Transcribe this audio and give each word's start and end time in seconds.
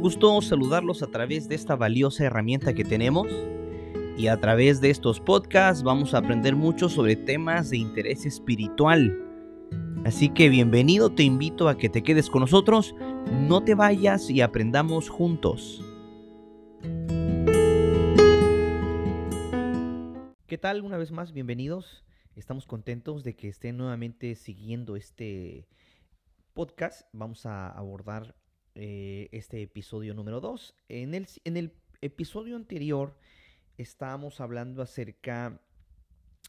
gusto 0.00 0.40
saludarlos 0.40 1.02
a 1.02 1.08
través 1.08 1.46
de 1.46 1.54
esta 1.54 1.76
valiosa 1.76 2.24
herramienta 2.24 2.72
que 2.72 2.84
tenemos. 2.84 3.28
Y 4.16 4.28
a 4.28 4.40
través 4.40 4.80
de 4.80 4.88
estos 4.88 5.20
podcasts 5.20 5.82
vamos 5.82 6.14
a 6.14 6.18
aprender 6.18 6.56
mucho 6.56 6.88
sobre 6.88 7.16
temas 7.16 7.68
de 7.68 7.76
interés 7.76 8.24
espiritual. 8.24 9.14
Así 10.06 10.30
que 10.30 10.48
bienvenido, 10.48 11.10
te 11.10 11.22
invito 11.22 11.68
a 11.68 11.76
que 11.76 11.90
te 11.90 12.02
quedes 12.02 12.30
con 12.30 12.40
nosotros, 12.40 12.94
no 13.46 13.62
te 13.62 13.74
vayas 13.74 14.30
y 14.30 14.40
aprendamos 14.40 15.10
juntos. 15.10 15.84
¿Qué 20.46 20.58
tal? 20.58 20.82
Una 20.82 20.96
vez 20.96 21.12
más, 21.12 21.32
bienvenidos. 21.32 22.04
Estamos 22.36 22.66
contentos 22.66 23.22
de 23.22 23.36
que 23.36 23.48
estén 23.48 23.76
nuevamente 23.76 24.34
siguiendo 24.34 24.96
este 24.96 25.68
podcast. 26.54 27.02
Vamos 27.12 27.44
a 27.44 27.68
abordar 27.68 28.39
eh, 28.74 29.28
este 29.32 29.62
episodio 29.62 30.14
número 30.14 30.40
2. 30.40 30.74
En 30.88 31.14
el, 31.14 31.26
en 31.44 31.56
el 31.56 31.72
episodio 32.00 32.56
anterior 32.56 33.16
estábamos 33.76 34.40
hablando 34.40 34.82
acerca 34.82 35.60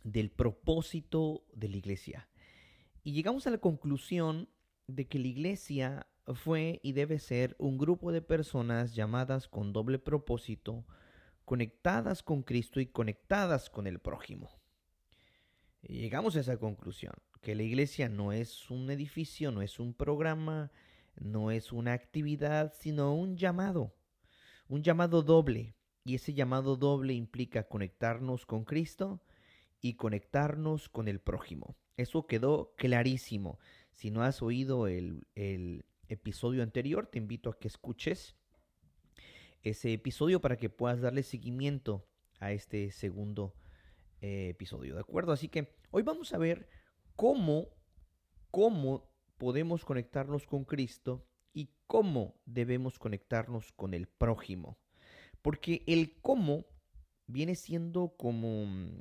del 0.03 0.31
propósito 0.31 1.45
de 1.53 1.69
la 1.69 1.77
iglesia. 1.77 2.27
Y 3.03 3.13
llegamos 3.13 3.47
a 3.47 3.51
la 3.51 3.57
conclusión 3.57 4.49
de 4.87 5.07
que 5.07 5.19
la 5.19 5.27
iglesia 5.27 6.07
fue 6.35 6.79
y 6.83 6.93
debe 6.93 7.19
ser 7.19 7.55
un 7.59 7.77
grupo 7.77 8.11
de 8.11 8.21
personas 8.21 8.95
llamadas 8.95 9.47
con 9.47 9.73
doble 9.73 9.99
propósito, 9.99 10.85
conectadas 11.45 12.23
con 12.23 12.43
Cristo 12.43 12.79
y 12.79 12.87
conectadas 12.87 13.69
con 13.69 13.87
el 13.87 13.99
prójimo. 13.99 14.49
Llegamos 15.81 16.35
a 16.35 16.41
esa 16.41 16.57
conclusión, 16.57 17.13
que 17.41 17.55
la 17.55 17.63
iglesia 17.63 18.07
no 18.07 18.31
es 18.31 18.69
un 18.69 18.91
edificio, 18.91 19.51
no 19.51 19.61
es 19.63 19.79
un 19.79 19.93
programa, 19.95 20.71
no 21.19 21.51
es 21.51 21.71
una 21.71 21.93
actividad, 21.93 22.73
sino 22.77 23.13
un 23.13 23.37
llamado, 23.37 23.93
un 24.67 24.83
llamado 24.83 25.21
doble. 25.21 25.75
Y 26.03 26.15
ese 26.15 26.33
llamado 26.33 26.77
doble 26.77 27.13
implica 27.13 27.67
conectarnos 27.67 28.45
con 28.45 28.63
Cristo 28.65 29.21
y 29.81 29.95
conectarnos 29.95 30.89
con 30.89 31.07
el 31.07 31.19
prójimo. 31.19 31.75
Eso 31.97 32.25
quedó 32.25 32.73
clarísimo. 32.77 33.59
Si 33.91 34.09
no 34.09 34.23
has 34.23 34.41
oído 34.41 34.87
el, 34.87 35.27
episodio 36.07 36.63
anterior, 36.63 37.07
te 37.07 37.19
invito 37.19 37.49
a 37.49 37.57
que 37.57 37.67
escuches 37.67 38.35
ese 39.61 39.93
episodio 39.93 40.41
para 40.41 40.57
que 40.57 40.69
puedas 40.69 40.99
darle 40.99 41.23
seguimiento 41.23 42.05
a 42.39 42.51
este 42.51 42.91
segundo 42.91 43.55
eh, 44.19 44.49
episodio. 44.49 44.95
¿De 44.95 45.01
acuerdo? 45.01 45.31
Así 45.31 45.47
que 45.47 45.77
hoy 45.91 46.03
vamos 46.03 46.33
a 46.33 46.37
ver 46.37 46.67
cómo, 47.15 47.69
cómo 48.49 49.10
podemos 49.41 49.85
conectarnos 49.85 50.45
con 50.45 50.65
Cristo 50.65 51.25
y 51.51 51.71
cómo 51.87 52.35
debemos 52.45 52.99
conectarnos 52.99 53.71
con 53.71 53.95
el 53.95 54.05
prójimo. 54.05 54.77
Porque 55.41 55.83
el 55.87 56.21
cómo 56.21 56.67
viene 57.25 57.55
siendo 57.55 58.13
como 58.17 58.67
mm, 58.67 58.99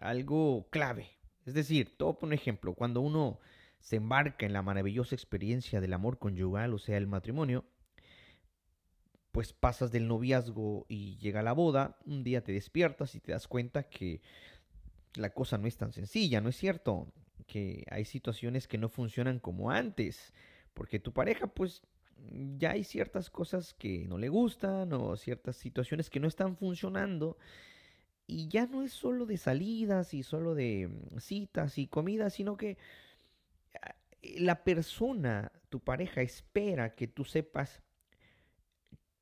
algo 0.00 0.70
clave. 0.70 1.10
Es 1.44 1.52
decir, 1.52 1.98
todo 1.98 2.18
por 2.18 2.28
un 2.28 2.32
ejemplo, 2.32 2.72
cuando 2.72 3.02
uno 3.02 3.40
se 3.78 3.96
embarca 3.96 4.46
en 4.46 4.54
la 4.54 4.62
maravillosa 4.62 5.14
experiencia 5.14 5.82
del 5.82 5.92
amor 5.92 6.18
conyugal, 6.18 6.72
o 6.72 6.78
sea, 6.78 6.96
el 6.96 7.06
matrimonio, 7.06 7.66
pues 9.32 9.52
pasas 9.52 9.92
del 9.92 10.08
noviazgo 10.08 10.86
y 10.88 11.18
llega 11.18 11.42
la 11.42 11.52
boda, 11.52 11.98
un 12.06 12.24
día 12.24 12.42
te 12.42 12.52
despiertas 12.52 13.14
y 13.14 13.20
te 13.20 13.32
das 13.32 13.46
cuenta 13.46 13.82
que 13.82 14.22
la 15.12 15.28
cosa 15.28 15.58
no 15.58 15.68
es 15.68 15.76
tan 15.76 15.92
sencilla, 15.92 16.40
¿no 16.40 16.48
es 16.48 16.56
cierto? 16.56 17.12
Que 17.48 17.84
hay 17.90 18.04
situaciones 18.04 18.68
que 18.68 18.78
no 18.78 18.88
funcionan 18.88 19.40
como 19.40 19.72
antes, 19.72 20.32
porque 20.74 21.00
tu 21.00 21.12
pareja 21.12 21.48
pues 21.48 21.82
ya 22.58 22.72
hay 22.72 22.84
ciertas 22.84 23.30
cosas 23.30 23.74
que 23.74 24.06
no 24.06 24.18
le 24.18 24.28
gustan 24.28 24.92
o 24.92 25.16
ciertas 25.16 25.56
situaciones 25.56 26.10
que 26.10 26.20
no 26.20 26.28
están 26.28 26.56
funcionando 26.56 27.36
y 28.26 28.48
ya 28.48 28.66
no 28.66 28.82
es 28.82 28.92
solo 28.92 29.24
de 29.24 29.38
salidas 29.38 30.12
y 30.14 30.22
solo 30.22 30.54
de 30.54 30.88
mm, 30.88 31.18
citas 31.18 31.78
y 31.78 31.86
comidas, 31.86 32.34
sino 32.34 32.56
que 32.56 32.76
ah, 33.82 33.94
la 34.22 34.62
persona, 34.62 35.50
tu 35.70 35.80
pareja, 35.80 36.20
espera 36.20 36.94
que 36.94 37.08
tú 37.08 37.24
sepas 37.24 37.82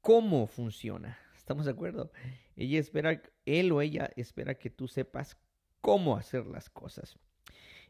cómo 0.00 0.46
funciona. 0.48 1.18
¿Estamos 1.36 1.66
de 1.66 1.72
acuerdo? 1.72 2.10
Ella 2.56 2.80
espera, 2.80 3.22
él 3.44 3.70
o 3.70 3.80
ella 3.80 4.10
espera 4.16 4.56
que 4.56 4.70
tú 4.70 4.88
sepas 4.88 5.36
cómo 5.80 6.16
hacer 6.16 6.46
las 6.46 6.68
cosas. 6.68 7.16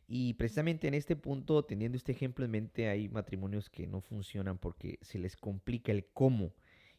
Y 0.09 0.34
precisamente 0.34 0.87
en 0.87 0.94
este 0.94 1.17
punto, 1.17 1.65
teniendo 1.65 1.97
este 1.97 2.12
ejemplo 2.12 2.44
en 2.44 2.53
mente, 2.53 2.89
hay 2.89 3.09
matrimonios 3.09 3.69
que 3.69 3.87
no 3.87 4.00
funcionan 4.00 4.59
porque 4.59 4.99
se 5.03 5.19
les 5.19 5.37
complica 5.37 5.91
el 5.91 6.06
cómo. 6.06 6.55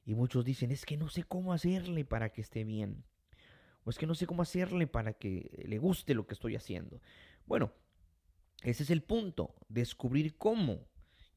Y 0.05 0.15
muchos 0.15 0.43
dicen, 0.43 0.71
es 0.71 0.85
que 0.85 0.97
no 0.97 1.09
sé 1.09 1.23
cómo 1.23 1.53
hacerle 1.53 2.05
para 2.05 2.31
que 2.31 2.41
esté 2.41 2.63
bien. 2.63 3.03
O 3.83 3.89
es 3.89 3.97
que 3.97 4.07
no 4.07 4.15
sé 4.15 4.27
cómo 4.27 4.41
hacerle 4.41 4.87
para 4.87 5.13
que 5.13 5.63
le 5.65 5.77
guste 5.77 6.13
lo 6.13 6.27
que 6.27 6.33
estoy 6.33 6.55
haciendo. 6.55 7.01
Bueno, 7.45 7.71
ese 8.63 8.83
es 8.83 8.89
el 8.89 9.01
punto, 9.01 9.55
descubrir 9.69 10.37
cómo. 10.37 10.87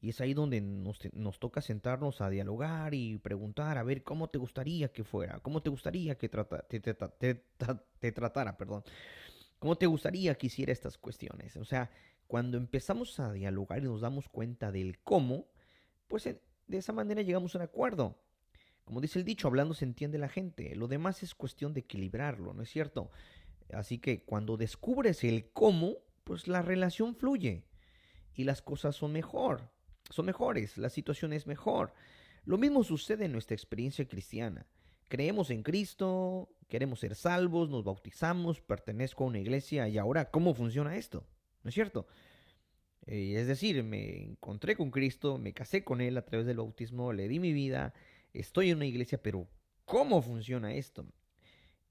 Y 0.01 0.09
es 0.09 0.19
ahí 0.19 0.33
donde 0.33 0.59
nos, 0.59 0.99
nos, 1.13 1.39
toca 1.39 1.61
sentarnos 1.61 2.21
a 2.21 2.29
dialogar 2.29 2.93
y 2.93 3.19
preguntar, 3.19 3.77
a 3.77 3.83
ver, 3.83 4.03
¿cómo 4.03 4.29
te 4.29 4.39
gustaría 4.39 4.91
que 4.91 5.03
fuera? 5.03 5.39
¿Cómo 5.39 5.61
te 5.61 5.69
gustaría 5.69 6.17
que 6.17 6.27
trata, 6.27 6.67
te, 6.67 6.79
te, 6.79 6.95
te, 7.99 8.11
tratara? 8.11 8.57
Perdón. 8.57 8.83
¿Cómo 9.61 9.77
te 9.77 9.85
gustaría 9.85 10.33
que 10.33 10.47
hiciera 10.47 10.71
estas 10.71 10.97
cuestiones? 10.97 11.55
O 11.55 11.65
sea, 11.65 11.91
cuando 12.25 12.57
empezamos 12.57 13.19
a 13.19 13.31
dialogar 13.31 13.77
y 13.77 13.83
nos 13.83 14.01
damos 14.01 14.27
cuenta 14.27 14.71
del 14.71 14.97
cómo, 15.03 15.45
pues 16.07 16.23
de 16.23 16.77
esa 16.77 16.93
manera 16.93 17.21
llegamos 17.21 17.53
a 17.53 17.59
un 17.59 17.65
acuerdo. 17.65 18.17
Como 18.85 19.01
dice 19.01 19.19
el 19.19 19.23
dicho, 19.23 19.47
hablando 19.47 19.75
se 19.75 19.85
entiende 19.85 20.17
la 20.17 20.29
gente. 20.29 20.75
Lo 20.75 20.87
demás 20.87 21.21
es 21.21 21.35
cuestión 21.35 21.75
de 21.75 21.81
equilibrarlo, 21.81 22.55
¿no 22.55 22.63
es 22.63 22.71
cierto? 22.71 23.11
Así 23.71 23.99
que 23.99 24.23
cuando 24.23 24.57
descubres 24.57 25.23
el 25.23 25.51
cómo, 25.51 25.97
pues 26.23 26.47
la 26.47 26.63
relación 26.63 27.15
fluye 27.15 27.63
y 28.33 28.45
las 28.45 28.63
cosas 28.63 28.95
son 28.95 29.11
mejor, 29.11 29.69
son 30.09 30.25
mejores, 30.25 30.79
la 30.79 30.89
situación 30.89 31.33
es 31.33 31.45
mejor. 31.45 31.93
Lo 32.45 32.57
mismo 32.57 32.83
sucede 32.83 33.25
en 33.25 33.31
nuestra 33.31 33.53
experiencia 33.53 34.07
cristiana. 34.07 34.65
Creemos 35.11 35.49
en 35.49 35.61
Cristo, 35.61 36.47
queremos 36.69 37.01
ser 37.01 37.15
salvos, 37.15 37.69
nos 37.69 37.83
bautizamos, 37.83 38.61
pertenezco 38.61 39.25
a 39.25 39.27
una 39.27 39.39
iglesia 39.39 39.89
y 39.89 39.97
ahora, 39.97 40.31
¿cómo 40.31 40.53
funciona 40.53 40.95
esto? 40.95 41.27
¿No 41.63 41.67
es 41.67 41.73
cierto? 41.73 42.07
Eh, 43.05 43.33
es 43.35 43.45
decir, 43.45 43.83
me 43.83 44.23
encontré 44.23 44.77
con 44.77 44.89
Cristo, 44.89 45.37
me 45.37 45.51
casé 45.51 45.83
con 45.83 45.99
Él 45.99 46.17
a 46.17 46.23
través 46.23 46.47
del 46.47 46.55
bautismo, 46.55 47.11
le 47.11 47.27
di 47.27 47.39
mi 47.41 47.51
vida, 47.51 47.93
estoy 48.31 48.69
en 48.69 48.77
una 48.77 48.85
iglesia, 48.85 49.21
pero 49.21 49.49
¿cómo 49.83 50.21
funciona 50.21 50.73
esto? 50.75 51.05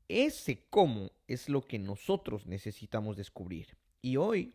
Ese 0.08 0.64
cómo 0.70 1.12
es 1.26 1.50
lo 1.50 1.60
que 1.60 1.78
nosotros 1.78 2.46
necesitamos 2.46 3.18
descubrir. 3.18 3.76
Y 4.00 4.16
hoy, 4.16 4.54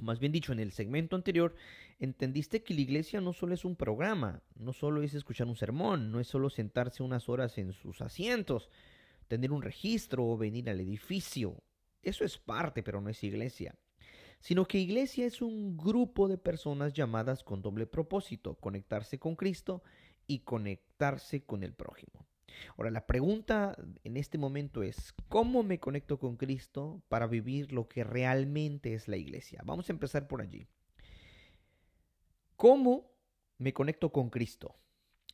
más 0.00 0.18
bien 0.18 0.32
dicho, 0.32 0.52
en 0.52 0.60
el 0.60 0.72
segmento 0.72 1.16
anterior, 1.16 1.54
entendiste 1.98 2.62
que 2.62 2.74
la 2.74 2.80
iglesia 2.80 3.20
no 3.20 3.32
solo 3.32 3.54
es 3.54 3.64
un 3.64 3.76
programa, 3.76 4.42
no 4.56 4.72
solo 4.72 5.02
es 5.02 5.14
escuchar 5.14 5.46
un 5.46 5.56
sermón, 5.56 6.10
no 6.10 6.20
es 6.20 6.26
solo 6.26 6.50
sentarse 6.50 7.02
unas 7.02 7.28
horas 7.28 7.58
en 7.58 7.72
sus 7.72 8.00
asientos, 8.00 8.70
tener 9.26 9.52
un 9.52 9.62
registro 9.62 10.26
o 10.26 10.36
venir 10.36 10.68
al 10.70 10.80
edificio. 10.80 11.62
Eso 12.02 12.24
es 12.24 12.38
parte, 12.38 12.82
pero 12.82 13.00
no 13.00 13.10
es 13.10 13.22
iglesia. 13.24 13.74
Sino 14.40 14.66
que 14.66 14.78
iglesia 14.78 15.26
es 15.26 15.42
un 15.42 15.76
grupo 15.76 16.28
de 16.28 16.38
personas 16.38 16.92
llamadas 16.92 17.42
con 17.42 17.60
doble 17.60 17.86
propósito, 17.86 18.54
conectarse 18.54 19.18
con 19.18 19.34
Cristo 19.34 19.82
y 20.26 20.40
conectarse 20.40 21.42
con 21.42 21.62
el 21.62 21.72
prójimo. 21.72 22.26
Ahora, 22.76 22.90
la 22.90 23.06
pregunta 23.06 23.76
en 24.04 24.16
este 24.16 24.38
momento 24.38 24.82
es, 24.82 25.14
¿cómo 25.28 25.62
me 25.62 25.78
conecto 25.78 26.18
con 26.18 26.36
Cristo 26.36 27.02
para 27.08 27.26
vivir 27.26 27.72
lo 27.72 27.88
que 27.88 28.04
realmente 28.04 28.94
es 28.94 29.08
la 29.08 29.16
iglesia? 29.16 29.62
Vamos 29.64 29.88
a 29.88 29.92
empezar 29.92 30.28
por 30.28 30.40
allí. 30.40 30.66
¿Cómo 32.56 33.12
me 33.58 33.72
conecto 33.72 34.10
con 34.10 34.30
Cristo? 34.30 34.74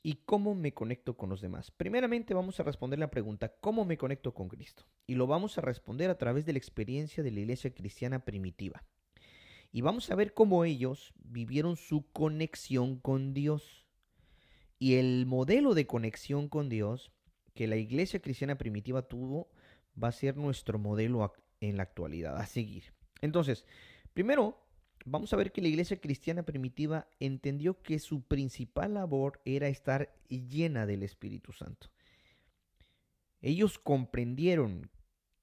¿Y 0.03 0.17
cómo 0.27 0.55
me 0.55 0.75
conecto 0.75 1.17
con 1.17 1.31
los 1.31 1.41
demás? 1.41 1.71
Primeramente 1.71 2.35
vamos 2.35 2.61
a 2.61 2.63
responder 2.63 2.99
la 2.99 3.11
pregunta, 3.11 3.55
¿cómo 3.61 3.87
me 3.87 3.97
conecto 3.97 4.35
con 4.35 4.49
Cristo? 4.49 4.85
Y 5.07 5.15
lo 5.15 5.27
vamos 5.27 5.57
a 5.57 5.63
responder 5.63 6.11
a 6.11 6.19
través 6.19 6.45
de 6.45 6.53
la 6.53 6.59
experiencia 6.59 7.23
de 7.23 7.31
la 7.31 7.41
iglesia 7.41 7.73
cristiana 7.73 8.27
primitiva. 8.27 8.85
Y 9.73 9.81
vamos 9.81 10.11
a 10.11 10.15
ver 10.15 10.35
cómo 10.35 10.67
ellos 10.67 11.15
vivieron 11.17 11.77
su 11.77 12.07
conexión 12.13 12.99
con 12.99 13.33
Dios. 13.33 13.87
Y 14.79 14.97
el 14.97 15.25
modelo 15.25 15.73
de 15.73 15.87
conexión 15.87 16.51
con 16.51 16.69
Dios 16.69 17.14
que 17.55 17.67
la 17.67 17.77
iglesia 17.77 18.21
cristiana 18.21 18.57
primitiva 18.57 19.03
tuvo 19.03 19.49
va 20.03 20.09
a 20.09 20.13
ser 20.13 20.37
nuestro 20.37 20.79
modelo 20.79 21.33
en 21.61 21.77
la 21.77 21.85
actualidad, 21.85 22.37
a 22.37 22.47
seguir. 22.47 22.93
Entonces, 23.21 23.65
primero 24.13 24.61
vamos 25.05 25.33
a 25.33 25.37
ver 25.37 25.53
que 25.53 25.63
la 25.63 25.69
iglesia 25.69 26.01
cristiana 26.01 26.43
primitiva 26.43 27.09
entendió 27.21 27.81
que 27.81 27.99
su 27.99 28.23
principal 28.23 28.95
labor 28.95 29.41
era 29.45 29.69
estar 29.69 30.15
llena 30.29 30.87
del 30.87 31.03
Espíritu 31.03 31.53
Santo. 31.53 31.89
Ellos 33.41 33.79
comprendieron 33.79 34.91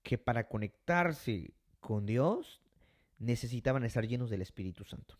que 0.04 0.18
para 0.18 0.48
conectarse 0.48 1.54
con 1.80 2.06
Dios 2.06 2.62
necesitaban 3.19 3.84
estar 3.84 4.08
llenos 4.08 4.30
del 4.30 4.42
Espíritu 4.42 4.84
Santo. 4.84 5.19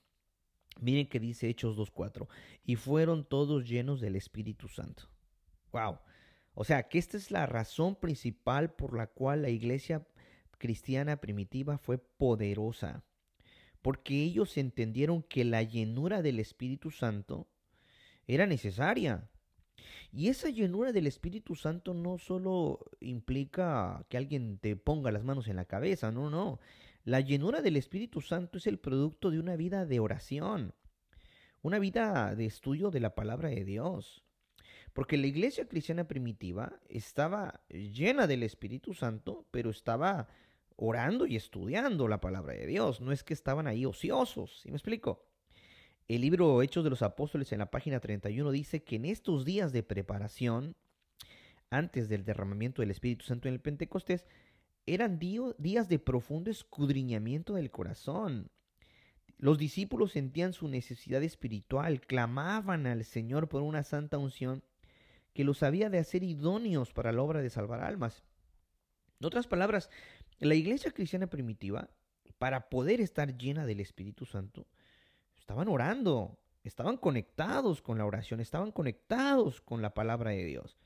Miren 0.80 1.08
que 1.08 1.20
dice 1.20 1.48
Hechos 1.48 1.78
2.4. 1.78 2.28
Y 2.64 2.76
fueron 2.76 3.26
todos 3.26 3.68
llenos 3.68 4.02
del 4.02 4.16
Espíritu 4.16 4.68
Santo. 4.68 5.04
Wow. 5.72 6.00
O 6.54 6.64
sea, 6.64 6.90
que 6.90 7.00
esta 7.00 7.18
es 7.18 7.32
la 7.32 7.46
razón 7.46 7.96
principal 7.96 8.74
por 8.74 8.96
la 8.96 9.08
cual 9.08 9.44
la 9.44 9.50
iglesia 9.50 10.06
cristiana 10.58 11.18
primitiva 11.18 11.78
fue 11.78 11.98
poderosa. 11.98 13.04
Porque 13.82 14.22
ellos 14.24 14.58
entendieron 14.58 15.24
que 15.24 15.44
la 15.44 15.64
llenura 15.64 16.22
del 16.22 16.40
Espíritu 16.40 16.92
Santo 16.92 17.48
era 18.28 18.46
necesaria. 18.46 19.30
Y 20.12 20.28
esa 20.28 20.50
llenura 20.50 20.92
del 20.92 21.08
Espíritu 21.08 21.56
Santo 21.56 21.94
no 21.94 22.18
solo 22.18 22.86
implica 23.00 24.06
que 24.10 24.18
alguien 24.18 24.60
te 24.60 24.76
ponga 24.76 25.12
las 25.12 25.24
manos 25.24 25.48
en 25.48 25.56
la 25.56 25.66
cabeza, 25.66 26.12
no, 26.12 26.30
no. 26.30 26.60
La 27.04 27.22
llenura 27.22 27.62
del 27.62 27.78
Espíritu 27.78 28.22
Santo 28.22 28.58
es 28.58 28.68
el 28.68 28.78
producto 28.78 29.32
de 29.32 29.40
una 29.40 29.56
vida 29.56 29.86
de 29.86 30.00
oración, 30.00 30.76
una 31.62 31.80
vida 31.80 32.36
de 32.36 32.46
estudio 32.46 32.92
de 32.92 33.00
la 33.00 33.16
palabra 33.16 33.50
de 33.50 33.64
Dios. 33.64 34.24
Porque 34.94 35.18
la 35.18 35.28
iglesia 35.28 35.68
cristiana 35.68 36.08
primitiva 36.08 36.80
estaba 36.90 37.62
llena 37.70 38.28
del 38.28 38.44
Espíritu 38.44 38.94
Santo, 38.94 39.46
pero 39.52 39.70
estaba 39.70 40.28
orando 40.76 41.26
y 41.26 41.36
estudiando 41.36 42.08
la 42.08 42.20
palabra 42.20 42.54
de 42.54 42.66
Dios. 42.66 43.02
No 43.02 43.12
es 43.12 43.24
que 43.24 43.34
estaban 43.34 43.68
ahí 43.68 43.86
ociosos, 43.86 44.62
¿sí 44.62 44.70
me 44.70 44.78
explico? 44.78 45.26
El 46.08 46.22
libro 46.22 46.62
Hechos 46.62 46.84
de 46.84 46.90
los 46.90 47.04
Apóstoles 47.04 47.54
en 47.54 47.60
la 47.60 47.72
página 47.72 48.00
31 48.02 48.52
dice 48.52 48.84
que 48.84 48.98
en 48.98 49.06
estos 49.06 49.46
días 49.46 49.72
de 49.72 49.84
preparación, 49.84 50.76
antes 51.70 52.10
del 52.10 52.26
derramamiento 52.26 52.82
del 52.82 52.92
Espíritu 52.92 53.24
Santo 53.24 53.48
en 53.48 53.54
el 53.54 53.62
Pentecostés, 53.62 54.26
eran 54.86 55.20
días 55.20 55.88
de 55.88 56.00
profundo 56.00 56.52
escudriñamiento 56.52 57.54
del 57.54 57.72
corazón. 57.72 58.50
Los 59.38 59.58
discípulos 59.58 60.12
sentían 60.12 60.52
su 60.52 60.68
necesidad 60.68 61.24
espiritual, 61.24 62.02
clamaban 62.02 62.88
al 62.88 63.06
Señor 63.06 63.48
por 63.48 63.62
una 63.62 63.84
santa 63.84 64.18
unción 64.18 64.64
que 65.34 65.44
los 65.44 65.64
había 65.64 65.90
de 65.90 66.00
hacer 66.00 66.24
idóneos 66.24 66.94
para 66.94 67.12
la 67.12 67.22
obra 67.22 67.42
de 67.42 67.50
salvar 67.50 67.82
almas. 67.82 68.24
En 69.20 69.26
otras 69.26 69.48
palabras, 69.48 69.90
la 70.40 70.56
iglesia 70.56 70.92
cristiana 70.92 71.28
primitiva, 71.28 71.90
para 72.38 72.70
poder 72.70 73.02
estar 73.02 73.38
llena 73.38 73.66
del 73.66 73.80
Espíritu 73.80 74.26
Santo, 74.26 74.68
estaban 75.38 75.68
orando, 75.68 76.40
estaban 76.64 76.98
conectados 76.98 77.82
con 77.82 77.98
la 77.98 78.06
oración, 78.06 78.40
estaban 78.40 78.72
conectados 78.72 79.62
con 79.62 79.82
la 79.82 79.94
palabra 79.94 80.32
de 80.32 80.46
Dios. 80.46 80.78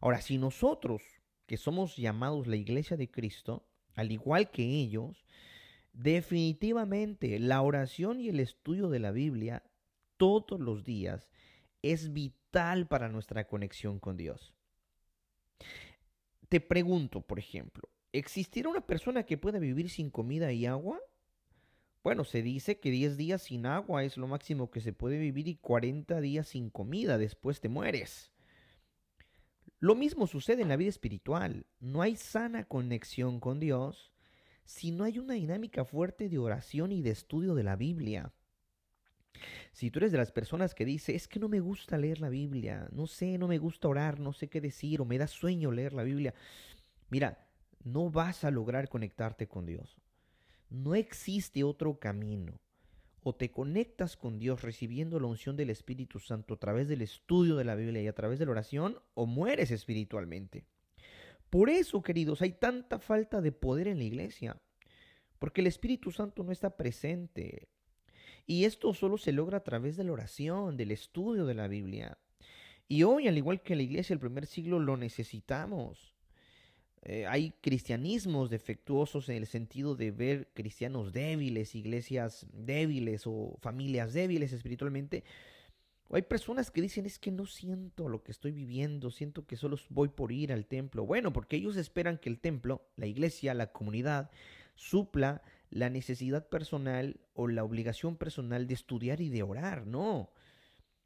Ahora, 0.00 0.20
si 0.20 0.38
nosotros, 0.38 1.02
que 1.46 1.56
somos 1.56 1.96
llamados 1.96 2.46
la 2.46 2.56
iglesia 2.56 2.96
de 2.96 3.10
Cristo, 3.10 3.66
al 3.94 4.10
igual 4.10 4.50
que 4.50 4.62
ellos, 4.62 5.24
definitivamente 5.92 7.38
la 7.38 7.62
oración 7.62 8.20
y 8.20 8.28
el 8.28 8.40
estudio 8.40 8.88
de 8.88 8.98
la 8.98 9.10
Biblia 9.10 9.62
todos 10.16 10.60
los 10.60 10.84
días 10.84 11.30
es 11.82 12.12
para 12.88 13.10
nuestra 13.10 13.46
conexión 13.46 14.00
con 14.00 14.16
Dios. 14.16 14.54
Te 16.48 16.58
pregunto, 16.58 17.20
por 17.20 17.38
ejemplo, 17.38 17.90
¿existirá 18.12 18.70
una 18.70 18.86
persona 18.86 19.24
que 19.24 19.36
pueda 19.36 19.58
vivir 19.58 19.90
sin 19.90 20.08
comida 20.08 20.50
y 20.52 20.64
agua? 20.64 20.98
Bueno, 22.02 22.24
se 22.24 22.40
dice 22.40 22.80
que 22.80 22.90
10 22.90 23.18
días 23.18 23.42
sin 23.42 23.66
agua 23.66 24.04
es 24.04 24.16
lo 24.16 24.26
máximo 24.26 24.70
que 24.70 24.80
se 24.80 24.94
puede 24.94 25.18
vivir 25.18 25.48
y 25.48 25.56
40 25.56 26.18
días 26.22 26.48
sin 26.48 26.70
comida, 26.70 27.18
después 27.18 27.60
te 27.60 27.68
mueres. 27.68 28.32
Lo 29.78 29.94
mismo 29.94 30.26
sucede 30.26 30.62
en 30.62 30.68
la 30.68 30.76
vida 30.76 30.88
espiritual. 30.88 31.66
No 31.78 32.00
hay 32.00 32.16
sana 32.16 32.64
conexión 32.64 33.38
con 33.38 33.60
Dios 33.60 34.12
si 34.64 34.92
no 34.92 35.04
hay 35.04 35.18
una 35.18 35.34
dinámica 35.34 35.84
fuerte 35.84 36.30
de 36.30 36.38
oración 36.38 36.90
y 36.90 37.02
de 37.02 37.10
estudio 37.10 37.54
de 37.54 37.64
la 37.64 37.76
Biblia. 37.76 38.32
Si 39.72 39.90
tú 39.90 39.98
eres 39.98 40.12
de 40.12 40.18
las 40.18 40.32
personas 40.32 40.74
que 40.74 40.84
dice, 40.84 41.14
es 41.14 41.28
que 41.28 41.40
no 41.40 41.48
me 41.48 41.60
gusta 41.60 41.98
leer 41.98 42.20
la 42.20 42.28
Biblia, 42.28 42.88
no 42.92 43.06
sé, 43.06 43.38
no 43.38 43.48
me 43.48 43.58
gusta 43.58 43.88
orar, 43.88 44.20
no 44.20 44.32
sé 44.32 44.48
qué 44.48 44.60
decir, 44.60 45.00
o 45.00 45.04
me 45.04 45.18
da 45.18 45.26
sueño 45.26 45.70
leer 45.70 45.92
la 45.92 46.02
Biblia, 46.02 46.34
mira, 47.08 47.46
no 47.84 48.10
vas 48.10 48.44
a 48.44 48.50
lograr 48.50 48.88
conectarte 48.88 49.46
con 49.46 49.66
Dios. 49.66 49.96
No 50.70 50.94
existe 50.94 51.62
otro 51.62 51.98
camino. 51.98 52.58
O 53.22 53.34
te 53.34 53.50
conectas 53.50 54.16
con 54.16 54.38
Dios 54.38 54.62
recibiendo 54.62 55.18
la 55.18 55.26
unción 55.26 55.56
del 55.56 55.70
Espíritu 55.70 56.20
Santo 56.20 56.54
a 56.54 56.58
través 56.58 56.88
del 56.88 57.02
estudio 57.02 57.56
de 57.56 57.64
la 57.64 57.74
Biblia 57.74 58.02
y 58.02 58.06
a 58.06 58.14
través 58.14 58.38
de 58.38 58.46
la 58.46 58.52
oración, 58.52 59.00
o 59.14 59.26
mueres 59.26 59.70
espiritualmente. 59.70 60.64
Por 61.50 61.70
eso, 61.70 62.02
queridos, 62.02 62.42
hay 62.42 62.52
tanta 62.52 62.98
falta 62.98 63.40
de 63.40 63.52
poder 63.52 63.88
en 63.88 63.98
la 63.98 64.04
iglesia, 64.04 64.60
porque 65.38 65.60
el 65.60 65.66
Espíritu 65.66 66.10
Santo 66.10 66.42
no 66.42 66.52
está 66.52 66.76
presente. 66.76 67.68
Y 68.46 68.64
esto 68.64 68.94
solo 68.94 69.18
se 69.18 69.32
logra 69.32 69.58
a 69.58 69.64
través 69.64 69.96
de 69.96 70.04
la 70.04 70.12
oración, 70.12 70.76
del 70.76 70.92
estudio 70.92 71.46
de 71.46 71.54
la 71.54 71.66
Biblia. 71.66 72.16
Y 72.88 73.02
hoy, 73.02 73.26
al 73.26 73.36
igual 73.36 73.62
que 73.62 73.74
la 73.74 73.82
iglesia 73.82 74.14
del 74.14 74.20
primer 74.20 74.46
siglo, 74.46 74.78
lo 74.78 74.96
necesitamos. 74.96 76.14
Eh, 77.02 77.26
hay 77.26 77.52
cristianismos 77.60 78.50
defectuosos 78.50 79.28
en 79.28 79.36
el 79.36 79.46
sentido 79.46 79.94
de 79.94 80.10
ver 80.10 80.48
cristianos 80.54 81.12
débiles, 81.12 81.74
iglesias 81.74 82.46
débiles 82.52 83.22
o 83.26 83.56
familias 83.60 84.12
débiles 84.12 84.52
espiritualmente. 84.52 85.24
O 86.08 86.16
hay 86.16 86.22
personas 86.22 86.70
que 86.70 86.82
dicen 86.82 87.06
es 87.06 87.18
que 87.18 87.32
no 87.32 87.46
siento 87.46 88.08
lo 88.08 88.22
que 88.22 88.30
estoy 88.30 88.52
viviendo, 88.52 89.10
siento 89.10 89.44
que 89.46 89.56
solo 89.56 89.76
voy 89.88 90.08
por 90.08 90.30
ir 90.30 90.52
al 90.52 90.66
templo. 90.66 91.04
Bueno, 91.04 91.32
porque 91.32 91.56
ellos 91.56 91.76
esperan 91.76 92.18
que 92.18 92.28
el 92.28 92.38
templo, 92.38 92.86
la 92.96 93.06
iglesia, 93.06 93.54
la 93.54 93.72
comunidad, 93.72 94.30
supla 94.76 95.42
la 95.70 95.90
necesidad 95.90 96.48
personal 96.48 97.20
o 97.34 97.48
la 97.48 97.64
obligación 97.64 98.16
personal 98.16 98.66
de 98.66 98.74
estudiar 98.74 99.20
y 99.20 99.28
de 99.28 99.42
orar, 99.42 99.86
no. 99.86 100.30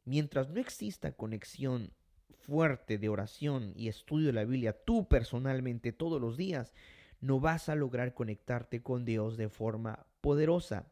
Mientras 0.05 0.51
no 0.51 0.61
exista 0.61 1.13
conexión 1.13 1.93
fuerte 2.41 2.99
de 2.99 3.09
oración 3.09 3.73
y 3.77 3.89
estudio 3.89 4.29
de 4.29 4.33
la 4.33 4.45
Biblia 4.45 4.77
tú 4.85 5.09
personalmente 5.09 5.93
todos 5.93 6.21
los 6.21 6.37
días, 6.37 6.73
no 7.21 7.39
vas 7.39 7.69
a 7.69 7.75
lograr 7.75 8.15
conectarte 8.15 8.83
con 8.83 9.05
Dios 9.05 9.37
de 9.37 9.49
forma 9.49 10.07
poderosa, 10.21 10.91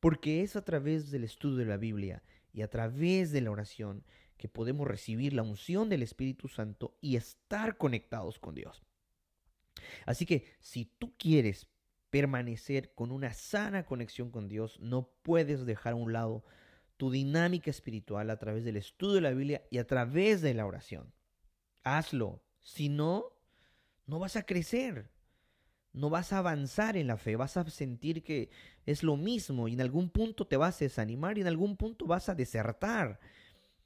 porque 0.00 0.42
es 0.42 0.56
a 0.56 0.64
través 0.64 1.10
del 1.10 1.24
estudio 1.24 1.56
de 1.56 1.66
la 1.66 1.76
Biblia 1.76 2.22
y 2.52 2.62
a 2.62 2.70
través 2.70 3.32
de 3.32 3.40
la 3.42 3.50
oración 3.50 4.04
que 4.36 4.48
podemos 4.48 4.86
recibir 4.86 5.32
la 5.32 5.42
unción 5.42 5.88
del 5.88 6.02
Espíritu 6.02 6.48
Santo 6.48 6.96
y 7.00 7.16
estar 7.16 7.76
conectados 7.76 8.38
con 8.38 8.54
Dios. 8.54 8.82
Así 10.06 10.26
que 10.26 10.44
si 10.60 10.86
tú 10.86 11.14
quieres 11.18 11.68
permanecer 12.10 12.94
con 12.94 13.10
una 13.10 13.32
sana 13.32 13.84
conexión 13.84 14.30
con 14.30 14.48
Dios, 14.48 14.78
no 14.80 15.10
puedes 15.22 15.66
dejar 15.66 15.92
a 15.92 15.96
un 15.96 16.12
lado 16.12 16.44
tu 16.96 17.10
dinámica 17.10 17.70
espiritual 17.70 18.28
a 18.30 18.38
través 18.38 18.64
del 18.64 18.76
estudio 18.76 19.16
de 19.16 19.20
la 19.20 19.30
Biblia 19.30 19.62
y 19.70 19.78
a 19.78 19.86
través 19.86 20.42
de 20.42 20.54
la 20.54 20.66
oración. 20.66 21.12
Hazlo. 21.84 22.42
Si 22.60 22.88
no, 22.88 23.24
no 24.06 24.18
vas 24.18 24.36
a 24.36 24.42
crecer. 24.42 25.10
No 25.92 26.10
vas 26.10 26.32
a 26.32 26.38
avanzar 26.38 26.96
en 26.96 27.06
la 27.06 27.16
fe. 27.16 27.36
Vas 27.36 27.56
a 27.56 27.68
sentir 27.70 28.22
que 28.24 28.50
es 28.84 29.02
lo 29.02 29.16
mismo 29.16 29.68
y 29.68 29.74
en 29.74 29.80
algún 29.80 30.10
punto 30.10 30.46
te 30.46 30.56
vas 30.56 30.80
a 30.80 30.84
desanimar 30.84 31.38
y 31.38 31.42
en 31.42 31.46
algún 31.46 31.76
punto 31.76 32.06
vas 32.06 32.28
a 32.28 32.34
desertar. 32.34 33.20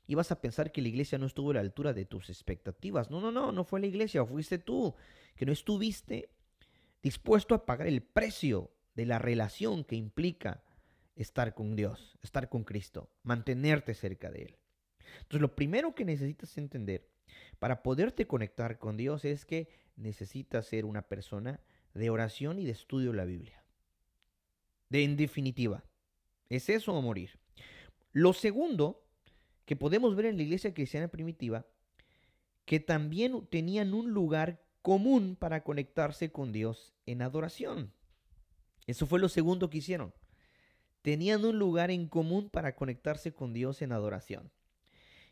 Y 0.06 0.14
vas 0.14 0.32
a 0.32 0.40
pensar 0.40 0.72
que 0.72 0.82
la 0.82 0.88
iglesia 0.88 1.18
no 1.18 1.26
estuvo 1.26 1.50
a 1.50 1.54
la 1.54 1.60
altura 1.60 1.92
de 1.92 2.06
tus 2.06 2.28
expectativas. 2.28 3.10
No, 3.10 3.20
no, 3.20 3.30
no, 3.30 3.52
no 3.52 3.64
fue 3.64 3.80
la 3.80 3.86
iglesia, 3.86 4.24
fuiste 4.24 4.58
tú, 4.58 4.94
que 5.36 5.46
no 5.46 5.52
estuviste 5.52 6.30
dispuesto 7.02 7.54
a 7.54 7.66
pagar 7.66 7.86
el 7.86 8.02
precio 8.02 8.70
de 8.94 9.06
la 9.06 9.18
relación 9.18 9.84
que 9.84 9.96
implica 9.96 10.62
estar 11.16 11.54
con 11.54 11.76
Dios, 11.76 12.18
estar 12.22 12.48
con 12.48 12.64
Cristo, 12.64 13.10
mantenerte 13.22 13.94
cerca 13.94 14.30
de 14.30 14.42
Él. 14.42 14.58
Entonces 15.16 15.40
lo 15.40 15.54
primero 15.54 15.94
que 15.94 16.04
necesitas 16.04 16.56
entender 16.58 17.10
para 17.58 17.82
poderte 17.82 18.26
conectar 18.26 18.78
con 18.78 18.96
Dios 18.96 19.24
es 19.24 19.44
que 19.44 19.68
necesitas 19.96 20.66
ser 20.66 20.84
una 20.84 21.02
persona 21.02 21.60
de 21.94 22.10
oración 22.10 22.58
y 22.58 22.64
de 22.64 22.72
estudio 22.72 23.10
de 23.10 23.16
la 23.16 23.24
Biblia. 23.24 23.62
De 24.88 25.04
en 25.04 25.16
definitiva, 25.16 25.84
es 26.48 26.68
eso 26.68 26.92
o 26.92 27.02
morir. 27.02 27.38
Lo 28.12 28.32
segundo 28.32 29.06
que 29.64 29.76
podemos 29.76 30.14
ver 30.16 30.26
en 30.26 30.36
la 30.36 30.42
iglesia 30.42 30.74
cristiana 30.74 31.08
primitiva, 31.08 31.66
que 32.64 32.80
también 32.80 33.46
tenían 33.46 33.94
un 33.94 34.10
lugar 34.10 34.62
común 34.82 35.36
para 35.36 35.62
conectarse 35.62 36.30
con 36.30 36.52
Dios 36.52 36.92
en 37.06 37.22
adoración. 37.22 37.92
Eso 38.86 39.06
fue 39.06 39.20
lo 39.20 39.28
segundo 39.28 39.70
que 39.70 39.78
hicieron. 39.78 40.12
Tenían 41.02 41.44
un 41.44 41.58
lugar 41.58 41.90
en 41.90 42.08
común 42.08 42.50
para 42.50 42.74
conectarse 42.74 43.32
con 43.32 43.52
Dios 43.52 43.80
en 43.82 43.92
adoración. 43.92 44.50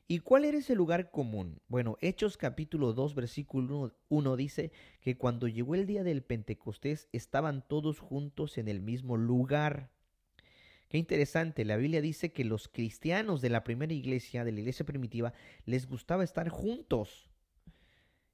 ¿Y 0.07 0.19
cuál 0.19 0.45
era 0.45 0.59
ese 0.59 0.75
lugar 0.75 1.13
común? 1.13 1.61
Bueno, 1.69 1.97
Hechos 2.01 2.37
capítulo 2.37 2.93
2 2.93 3.15
versículo 3.15 3.95
1 4.09 4.37
dice 4.37 4.73
que 5.01 5.17
cuando 5.17 5.47
llegó 5.47 5.77
el 5.77 5.87
día 5.87 6.03
del 6.03 6.25
Pentecostés 6.25 7.09
estaban 7.13 7.65
todos 7.67 8.01
juntos 8.01 8.59
en 8.59 8.67
el 8.67 8.81
mismo 8.81 9.17
lugar. 9.17 9.93
Qué 10.89 10.99
interesante, 10.99 11.65
la 11.65 11.77
Biblia 11.77 12.01
dice 12.01 12.33
que 12.33 12.45
los 12.45 12.67
cristianos 12.67 13.41
de 13.41 13.51
la 13.51 13.63
primera 13.63 13.93
iglesia, 13.93 14.45
de 14.45 14.51
la 14.51 14.59
iglesia 14.59 14.85
primitiva, 14.85 15.33
les 15.65 15.87
gustaba 15.87 16.25
estar 16.25 16.49
juntos. 16.49 17.30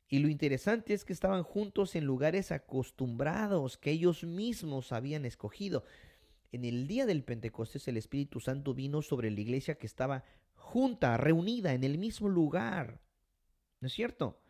Y 0.08 0.20
lo 0.20 0.28
interesante 0.28 0.94
es 0.94 1.04
que 1.04 1.12
estaban 1.12 1.42
juntos 1.42 1.96
en 1.96 2.04
lugares 2.04 2.52
acostumbrados 2.52 3.76
que 3.76 3.90
ellos 3.90 4.24
mismos 4.24 4.92
habían 4.92 5.24
escogido. 5.24 5.84
en 6.52 6.64
el 6.64 6.86
día 6.86 7.06
del 7.06 7.24
Pentecostés 7.24 7.86
el 7.88 7.96
Espíritu 7.96 8.40
Santo 8.40 8.72
vino 8.72 9.02
sobre 9.02 9.30
la 9.30 9.40
iglesia 9.40 9.74
que 9.74 9.86
estaba 9.86 10.24
junta, 10.54 11.16
reunida 11.16 11.74
en 11.74 11.84
el 11.84 11.98
mismo 11.98 12.28
lugar. 12.28 13.00
¿No 13.80 13.88
es 13.88 13.92
cierto? 13.92 14.40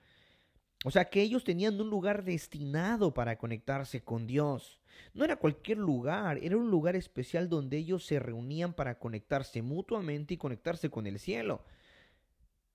O 0.84 0.90
sea 0.90 1.06
que 1.06 1.22
ellos 1.22 1.42
tenían 1.42 1.80
un 1.80 1.90
lugar 1.90 2.22
destinado 2.22 3.12
para 3.12 3.38
conectarse 3.38 4.04
con 4.04 4.26
Dios. 4.26 4.78
No 5.14 5.24
era 5.24 5.36
cualquier 5.36 5.78
lugar, 5.78 6.38
era 6.42 6.56
un 6.56 6.70
lugar 6.70 6.96
especial 6.96 7.48
donde 7.48 7.78
ellos 7.78 8.06
se 8.06 8.18
reunían 8.18 8.72
para 8.72 8.98
conectarse 8.98 9.62
mutuamente 9.62 10.34
y 10.34 10.36
conectarse 10.36 10.90
con 10.90 11.06
el 11.06 11.18
cielo. 11.18 11.64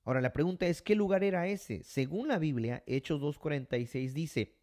Ahora 0.03 0.22
la 0.22 0.34
pregunta 0.34 0.65
es, 0.65 0.81
¿qué 0.81 0.96
lugar 0.96 1.24
era 1.24 1.48
ese? 1.48 1.84
Según 1.84 2.27
la 2.27 2.39
Biblia, 2.39 2.84
Hechos 2.88 3.22
2.46 3.22 4.13
dice, 4.13 4.55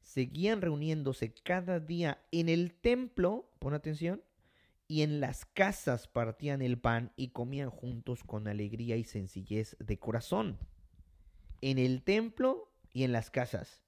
seguían 0.00 0.60
reuniéndose 0.60 1.32
cada 1.32 1.78
día 1.78 2.22
en 2.32 2.48
el 2.48 2.74
templo, 2.74 3.50
pon 3.58 3.74
atención, 3.74 4.22
y 4.88 5.02
en 5.02 5.20
las 5.20 5.44
casas 5.44 6.08
partían 6.08 6.62
el 6.62 6.76
pan 6.76 7.12
y 7.14 7.28
comían 7.28 7.70
juntos 7.70 8.24
con 8.24 8.48
alegría 8.48 8.96
y 8.96 9.04
sencillez 9.04 9.76
de 9.78 9.98
corazón. 10.00 10.58
En 11.60 11.78
el 11.78 12.02
templo 12.02 12.72
y 12.92 13.04
en 13.04 13.12
las 13.12 13.30
casas. 13.30 13.82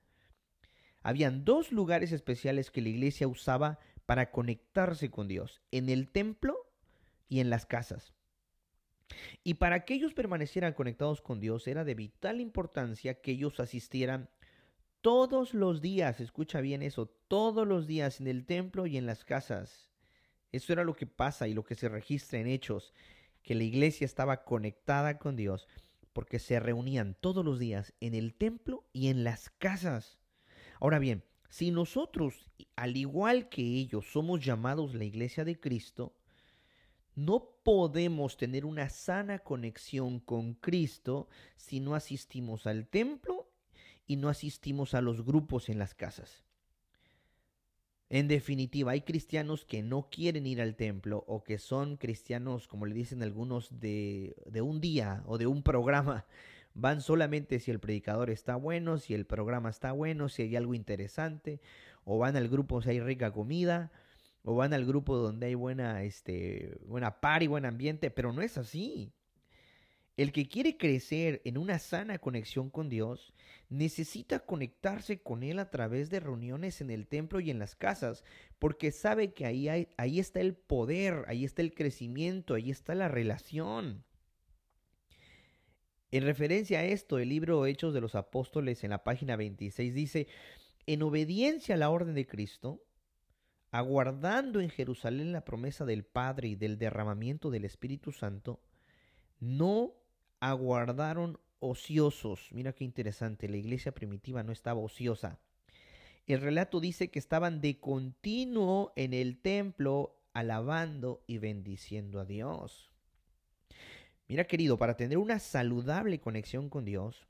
Habían 1.02 1.44
dos 1.44 1.72
lugares 1.72 2.12
especiales 2.12 2.70
que 2.70 2.82
la 2.82 2.90
iglesia 2.90 3.26
usaba 3.26 3.80
para 4.06 4.30
conectarse 4.30 5.10
con 5.10 5.26
Dios, 5.26 5.60
en 5.72 5.88
el 5.88 6.08
templo 6.08 6.56
y 7.28 7.40
en 7.40 7.50
las 7.50 7.66
casas. 7.66 8.14
Y 9.44 9.54
para 9.54 9.84
que 9.84 9.94
ellos 9.94 10.14
permanecieran 10.14 10.74
conectados 10.74 11.20
con 11.20 11.40
Dios 11.40 11.66
era 11.66 11.84
de 11.84 11.94
vital 11.94 12.40
importancia 12.40 13.20
que 13.20 13.32
ellos 13.32 13.60
asistieran 13.60 14.28
todos 15.00 15.52
los 15.52 15.80
días, 15.80 16.20
escucha 16.20 16.60
bien 16.60 16.82
eso, 16.82 17.06
todos 17.28 17.66
los 17.66 17.86
días 17.86 18.20
en 18.20 18.28
el 18.28 18.46
templo 18.46 18.86
y 18.86 18.96
en 18.96 19.06
las 19.06 19.24
casas. 19.24 19.90
Eso 20.52 20.72
era 20.72 20.84
lo 20.84 20.94
que 20.94 21.06
pasa 21.06 21.48
y 21.48 21.54
lo 21.54 21.64
que 21.64 21.74
se 21.74 21.88
registra 21.88 22.38
en 22.38 22.46
hechos, 22.46 22.92
que 23.42 23.54
la 23.54 23.64
iglesia 23.64 24.04
estaba 24.04 24.44
conectada 24.44 25.18
con 25.18 25.34
Dios 25.34 25.66
porque 26.12 26.38
se 26.38 26.60
reunían 26.60 27.16
todos 27.20 27.44
los 27.44 27.58
días 27.58 27.94
en 28.00 28.14
el 28.14 28.34
templo 28.34 28.84
y 28.92 29.08
en 29.08 29.24
las 29.24 29.50
casas. 29.50 30.18
Ahora 30.78 30.98
bien, 30.98 31.24
si 31.48 31.70
nosotros, 31.70 32.50
al 32.76 32.96
igual 32.96 33.48
que 33.48 33.62
ellos, 33.62 34.06
somos 34.12 34.44
llamados 34.44 34.94
la 34.94 35.04
iglesia 35.04 35.44
de 35.44 35.58
Cristo, 35.58 36.14
no 37.14 37.51
podemos 37.62 38.36
tener 38.36 38.64
una 38.64 38.88
sana 38.88 39.38
conexión 39.38 40.20
con 40.20 40.54
Cristo 40.54 41.28
si 41.56 41.80
no 41.80 41.94
asistimos 41.94 42.66
al 42.66 42.86
templo 42.88 43.48
y 44.06 44.16
no 44.16 44.28
asistimos 44.28 44.94
a 44.94 45.00
los 45.00 45.24
grupos 45.24 45.68
en 45.68 45.78
las 45.78 45.94
casas. 45.94 46.44
En 48.10 48.28
definitiva, 48.28 48.92
hay 48.92 49.00
cristianos 49.00 49.64
que 49.64 49.82
no 49.82 50.10
quieren 50.10 50.46
ir 50.46 50.60
al 50.60 50.76
templo 50.76 51.24
o 51.26 51.42
que 51.42 51.56
son 51.56 51.96
cristianos, 51.96 52.68
como 52.68 52.84
le 52.84 52.94
dicen 52.94 53.22
algunos, 53.22 53.80
de, 53.80 54.36
de, 54.44 54.60
un 54.60 54.82
día 54.82 55.22
o 55.24 55.38
de 55.38 55.46
un 55.46 55.62
programa. 55.62 56.26
Van 56.74 57.00
solamente 57.00 57.58
si 57.58 57.70
el 57.70 57.80
predicador 57.80 58.28
está 58.28 58.56
bueno, 58.56 58.98
si 58.98 59.14
el 59.14 59.24
programa 59.24 59.70
está 59.70 59.92
bueno, 59.92 60.28
si 60.28 60.42
hay 60.42 60.56
algo 60.56 60.74
interesante, 60.74 61.62
o 62.04 62.18
van 62.18 62.36
al 62.36 62.48
grupo 62.48 62.82
si 62.82 62.90
hay 62.90 63.00
rica 63.00 63.32
comida, 63.32 63.90
o 64.42 64.54
van 64.54 64.72
al 64.72 64.84
grupo 64.84 65.16
donde 65.16 65.46
hay 65.46 65.54
buena, 65.54 66.02
este, 66.02 66.78
buena 66.86 67.20
par 67.20 67.42
y 67.42 67.46
buen 67.46 67.64
ambiente, 67.64 68.10
pero 68.10 68.32
no 68.32 68.42
es 68.42 68.58
así. 68.58 69.12
El 70.16 70.32
que 70.32 70.46
quiere 70.46 70.76
crecer 70.76 71.40
en 71.44 71.56
una 71.56 71.78
sana 71.78 72.18
conexión 72.18 72.68
con 72.68 72.90
Dios 72.90 73.32
necesita 73.70 74.40
conectarse 74.40 75.22
con 75.22 75.42
Él 75.42 75.58
a 75.58 75.70
través 75.70 76.10
de 76.10 76.20
reuniones 76.20 76.82
en 76.82 76.90
el 76.90 77.06
templo 77.06 77.40
y 77.40 77.50
en 77.50 77.58
las 77.58 77.74
casas, 77.74 78.22
porque 78.58 78.92
sabe 78.92 79.32
que 79.32 79.46
ahí, 79.46 79.88
ahí 79.96 80.20
está 80.20 80.40
el 80.40 80.54
poder, 80.54 81.24
ahí 81.28 81.44
está 81.44 81.62
el 81.62 81.72
crecimiento, 81.72 82.54
ahí 82.54 82.70
está 82.70 82.94
la 82.94 83.08
relación. 83.08 84.04
En 86.10 86.24
referencia 86.24 86.80
a 86.80 86.84
esto, 86.84 87.18
el 87.18 87.30
libro 87.30 87.64
Hechos 87.64 87.94
de 87.94 88.02
los 88.02 88.14
Apóstoles 88.14 88.84
en 88.84 88.90
la 88.90 89.02
página 89.02 89.36
26 89.36 89.94
dice, 89.94 90.28
en 90.84 91.02
obediencia 91.02 91.74
a 91.74 91.78
la 91.78 91.88
orden 91.88 92.14
de 92.14 92.26
Cristo, 92.26 92.84
aguardando 93.72 94.60
en 94.60 94.68
Jerusalén 94.68 95.32
la 95.32 95.44
promesa 95.44 95.84
del 95.84 96.04
Padre 96.04 96.48
y 96.48 96.54
del 96.54 96.78
derramamiento 96.78 97.50
del 97.50 97.64
Espíritu 97.64 98.12
Santo, 98.12 98.60
no 99.40 99.94
aguardaron 100.40 101.40
ociosos. 101.58 102.48
Mira 102.52 102.74
qué 102.74 102.84
interesante, 102.84 103.48
la 103.48 103.56
iglesia 103.56 103.92
primitiva 103.92 104.42
no 104.42 104.52
estaba 104.52 104.80
ociosa. 104.80 105.40
El 106.26 106.40
relato 106.40 106.80
dice 106.80 107.10
que 107.10 107.18
estaban 107.18 107.60
de 107.60 107.80
continuo 107.80 108.92
en 108.94 109.14
el 109.14 109.38
templo 109.38 110.20
alabando 110.34 111.24
y 111.26 111.38
bendiciendo 111.38 112.20
a 112.20 112.26
Dios. 112.26 112.92
Mira 114.28 114.44
querido, 114.44 114.76
para 114.76 114.96
tener 114.96 115.18
una 115.18 115.38
saludable 115.38 116.20
conexión 116.20 116.68
con 116.68 116.84
Dios, 116.84 117.26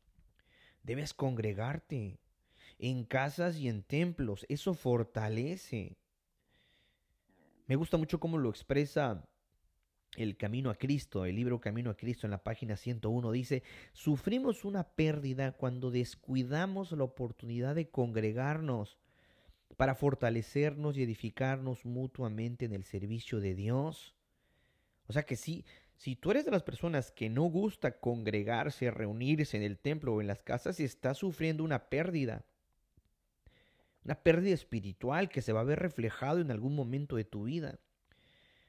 debes 0.83 1.15
congregarte 1.15 2.19
en 2.79 3.05
casas 3.05 3.57
y 3.57 3.69
en 3.69 3.83
templos. 3.83 4.45
Eso 4.49 4.75
fortalece. 4.75 5.97
Me 7.73 7.77
gusta 7.77 7.97
mucho 7.97 8.21
cómo 8.21 8.37
lo 8.37 8.51
expresa 8.51 9.27
el 10.19 10.37
Camino 10.37 10.69
a 10.69 10.75
Cristo, 10.75 11.25
el 11.25 11.37
libro 11.37 11.59
Camino 11.59 11.89
a 11.89 11.97
Cristo 11.97 12.27
en 12.27 12.33
la 12.33 12.45
página 12.45 12.77
101 12.77 13.33
dice, 13.33 13.63
sufrimos 13.95 14.67
una 14.67 14.91
pérdida 14.91 15.53
cuando 15.53 15.91
descuidamos 15.91 16.93
la 16.93 17.05
oportunidad 17.05 17.75
de 17.75 17.89
congregarnos 17.89 18.99
para 19.79 19.95
fortalecernos 19.95 20.99
y 20.99 21.03
edificarnos 21.03 21.87
mutuamente 21.87 22.67
en 22.67 22.75
el 22.75 22.85
servicio 22.85 23.41
de 23.41 23.55
Dios. 23.55 24.15
O 25.07 25.15
sea 25.15 25.23
que 25.23 25.37
sí, 25.37 25.65
si 25.97 26.15
tú 26.15 26.31
eres 26.31 26.45
de 26.45 26.51
las 26.51 26.65
personas 26.65 27.11
que 27.11 27.31
no 27.31 27.45
gusta 27.45 28.01
congregarse, 28.01 28.91
reunirse 28.91 29.57
en 29.57 29.63
el 29.63 29.79
templo 29.79 30.13
o 30.13 30.21
en 30.21 30.27
las 30.27 30.43
casas, 30.43 30.79
estás 30.79 31.17
sufriendo 31.17 31.65
una 31.65 31.89
pérdida. 31.89 32.45
Una 34.05 34.17
pérdida 34.17 34.55
espiritual 34.55 35.29
que 35.29 35.43
se 35.43 35.53
va 35.53 35.61
a 35.61 35.65
ver 35.65 35.79
reflejado 35.79 36.41
en 36.41 36.51
algún 36.51 36.75
momento 36.75 37.17
de 37.17 37.25
tu 37.25 37.45
vida. 37.45 37.79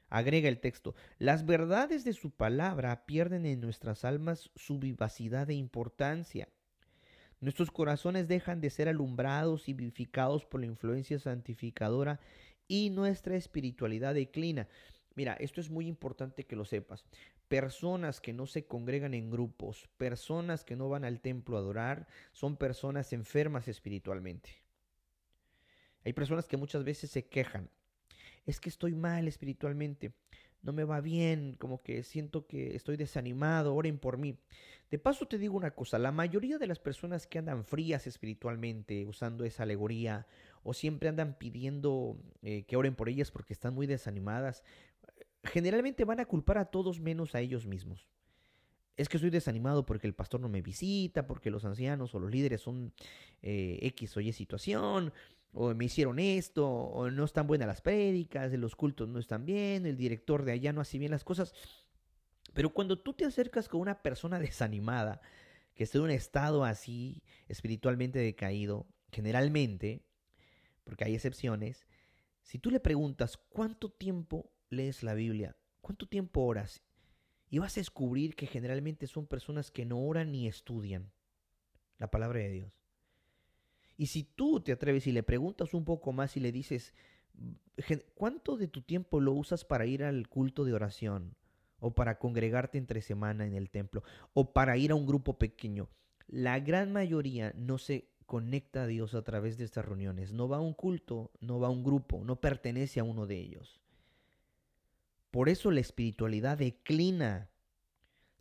Agrega 0.10 0.48
el 0.48 0.60
texto, 0.60 0.94
las 1.18 1.46
verdades 1.46 2.04
de 2.04 2.14
su 2.14 2.30
palabra 2.30 3.06
pierden 3.08 3.48
en 3.48 3.62
nuestras 3.62 4.06
almas 4.06 4.52
su 4.56 4.78
vivacidad 4.78 5.50
e 5.50 5.56
importancia. 5.56 6.50
Nuestros 7.40 7.72
corazones 7.72 8.28
dejan 8.28 8.62
de 8.62 8.70
ser 8.70 8.88
alumbrados 8.88 9.68
y 9.68 9.74
vivificados 9.74 10.46
por 10.46 10.60
la 10.60 10.68
influencia 10.68 11.18
santificadora 11.18 12.20
y 12.68 12.92
nuestra 12.92 13.36
espiritualidad 13.36 14.14
declina. 14.14 14.68
Mira, 15.16 15.34
esto 15.34 15.60
es 15.60 15.70
muy 15.70 15.88
importante 15.88 16.46
que 16.46 16.56
lo 16.56 16.64
sepas. 16.64 17.06
Personas 17.48 18.22
que 18.22 18.34
no 18.34 18.46
se 18.46 18.66
congregan 18.66 19.14
en 19.14 19.30
grupos, 19.30 19.90
personas 19.98 20.64
que 20.64 20.76
no 20.76 20.90
van 20.90 21.06
al 21.06 21.22
templo 21.22 21.58
a 21.58 21.60
adorar, 21.60 22.08
son 22.32 22.56
personas 22.56 23.14
enfermas 23.14 23.68
espiritualmente. 23.68 24.63
Hay 26.06 26.14
personas 26.14 26.48
que 26.48 26.58
muchas 26.58 26.84
veces 26.84 27.12
se 27.12 27.26
quejan 27.26 27.70
es 28.46 28.60
que 28.60 28.70
estoy 28.70 28.94
mal 28.94 29.28
espiritualmente, 29.28 30.14
no 30.62 30.74
me 30.74 30.84
va 30.84 31.02
bien, 31.02 31.56
como 31.60 31.82
que 31.82 32.04
siento 32.04 32.48
que 32.48 32.76
estoy 32.76 32.96
desanimado, 32.98 33.76
oren 33.76 34.00
por 34.00 34.18
mí. 34.18 34.38
De 34.90 35.00
paso 35.00 35.28
te 35.28 35.38
digo 35.38 35.58
una 35.58 35.72
cosa, 35.72 36.00
la 36.00 36.12
mayoría 36.12 36.58
de 36.58 36.68
las 36.68 36.80
personas 36.80 37.28
que 37.28 37.40
andan 37.40 37.66
frías 37.66 38.08
espiritualmente, 38.08 39.06
usando 39.06 39.44
esa 39.44 39.64
alegoría, 39.64 40.28
o 40.64 40.74
siempre 40.74 41.10
andan 41.10 41.38
pidiendo 41.38 42.18
eh, 42.42 42.64
que 42.64 42.78
oren 42.78 42.96
por 42.96 43.10
ellas 43.10 43.32
porque 43.32 43.54
están 43.54 43.74
muy 43.74 43.88
desanimadas, 43.88 44.64
generalmente 45.44 46.06
van 46.06 46.22
a 46.22 46.26
culpar 46.26 46.58
a 46.58 46.66
todos 46.66 47.00
menos 47.00 47.36
a 47.36 47.42
ellos 47.42 47.66
mismos. 47.66 48.08
Es 48.96 49.10
que 49.10 49.18
estoy 49.18 49.32
desanimado 49.32 49.86
porque 49.86 50.06
el 50.06 50.14
pastor 50.14 50.40
no 50.40 50.50
me 50.50 50.62
visita, 50.62 51.26
porque 51.26 51.50
los 51.50 51.66
ancianos 51.66 52.14
o 52.14 52.20
los 52.20 52.30
líderes 52.30 52.62
son 52.62 52.94
eh, 53.42 53.80
X 53.82 54.16
o 54.16 54.22
Y 54.22 54.32
situación, 54.32 55.12
o 55.54 55.74
me 55.74 55.86
hicieron 55.86 56.20
esto, 56.20 56.68
o 56.68 57.10
no 57.12 57.26
están 57.26 57.48
buenas 57.48 57.68
las 57.68 57.82
prédicas, 57.82 58.52
los 58.54 58.76
cultos 58.76 59.08
no 59.08 59.20
están 59.20 59.46
bien, 59.46 59.86
el 59.86 59.98
director 59.98 60.44
de 60.44 60.54
allá 60.54 60.74
no 60.74 60.82
hace 60.82 60.98
bien 60.98 61.12
las 61.12 61.24
cosas. 61.24 61.54
Pero 62.54 62.74
cuando 62.74 63.00
tú 63.00 63.14
te 63.14 63.26
acercas 63.26 63.70
con 63.70 63.82
una 63.82 64.02
persona 64.02 64.40
desanimada, 64.40 65.22
que 65.74 65.84
está 65.84 65.98
en 66.00 66.06
un 66.06 66.12
estado 66.12 66.66
así 66.66 67.24
espiritualmente 67.48 68.20
decaído, 68.20 68.88
generalmente, 69.12 70.04
porque 70.84 71.06
hay 71.06 71.16
excepciones, 71.16 71.88
si 72.42 72.60
tú 72.60 72.70
le 72.70 72.80
preguntas 72.80 73.38
cuánto 73.38 73.90
tiempo 73.90 74.52
lees 74.70 75.04
la 75.04 75.14
Biblia, 75.14 75.56
cuánto 75.82 76.08
tiempo 76.08 76.42
oras, 76.42 76.84
y 77.50 77.60
vas 77.60 77.78
a 77.78 77.80
descubrir 77.80 78.36
que 78.36 78.48
generalmente 78.48 79.06
son 79.06 79.28
personas 79.28 79.70
que 79.70 79.86
no 79.86 80.00
oran 80.00 80.32
ni 80.32 80.48
estudian 80.48 81.12
la 82.00 82.10
palabra 82.10 82.40
de 82.40 82.50
Dios. 82.50 82.83
Y 83.98 84.08
si 84.08 84.24
tú 84.24 84.60
te 84.60 84.72
atreves 84.72 85.08
y 85.08 85.12
le 85.12 85.24
preguntas 85.24 85.74
un 85.74 85.86
poco 85.86 86.12
más 86.12 86.36
y 86.38 86.40
le 86.40 86.52
dices, 86.52 86.94
¿cuánto 88.16 88.58
de 88.58 88.68
tu 88.68 88.82
tiempo 88.82 89.20
lo 89.20 89.34
usas 89.34 89.66
para 89.66 89.86
ir 89.86 90.04
al 90.04 90.28
culto 90.28 90.66
de 90.66 90.74
oración? 90.74 91.36
O 91.80 91.94
para 91.94 92.18
congregarte 92.18 92.78
entre 92.78 93.02
semana 93.02 93.46
en 93.46 93.54
el 93.54 93.70
templo, 93.70 94.04
o 94.34 94.54
para 94.54 94.78
ir 94.78 94.92
a 94.92 94.96
un 94.96 95.06
grupo 95.06 95.38
pequeño. 95.38 95.90
La 96.28 96.60
gran 96.60 96.94
mayoría 96.94 97.54
no 97.58 97.78
se 97.78 98.10
conecta 98.26 98.84
a 98.84 98.88
Dios 98.88 99.14
a 99.16 99.22
través 99.22 99.58
de 99.58 99.66
estas 99.66 99.86
reuniones. 99.86 100.32
No 100.32 100.48
va 100.48 100.58
a 100.58 100.62
un 100.62 100.74
culto, 100.74 101.32
no 101.42 101.60
va 101.60 101.68
a 101.68 101.72
un 101.72 101.84
grupo, 101.84 102.24
no 102.24 102.40
pertenece 102.40 103.00
a 103.00 103.04
uno 103.04 103.28
de 103.28 103.38
ellos. 103.38 103.82
Por 105.30 105.50
eso 105.50 105.72
la 105.72 105.82
espiritualidad 105.82 106.58
declina. 106.58 107.50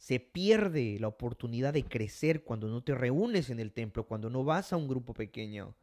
Se 0.02 0.18
pierde 0.18 0.98
la 0.98 1.06
oportunidad 1.06 1.72
de 1.72 1.84
crecer 1.84 2.42
cuando 2.42 2.66
no 2.66 2.82
te 2.82 2.92
reúnes 2.92 3.50
en 3.50 3.60
el 3.60 3.70
templo, 3.70 4.04
cuando 4.04 4.30
no 4.30 4.42
vas 4.42 4.72
a 4.72 4.76
un 4.76 4.88
grupo 4.88 5.14
pequeño. 5.14 5.76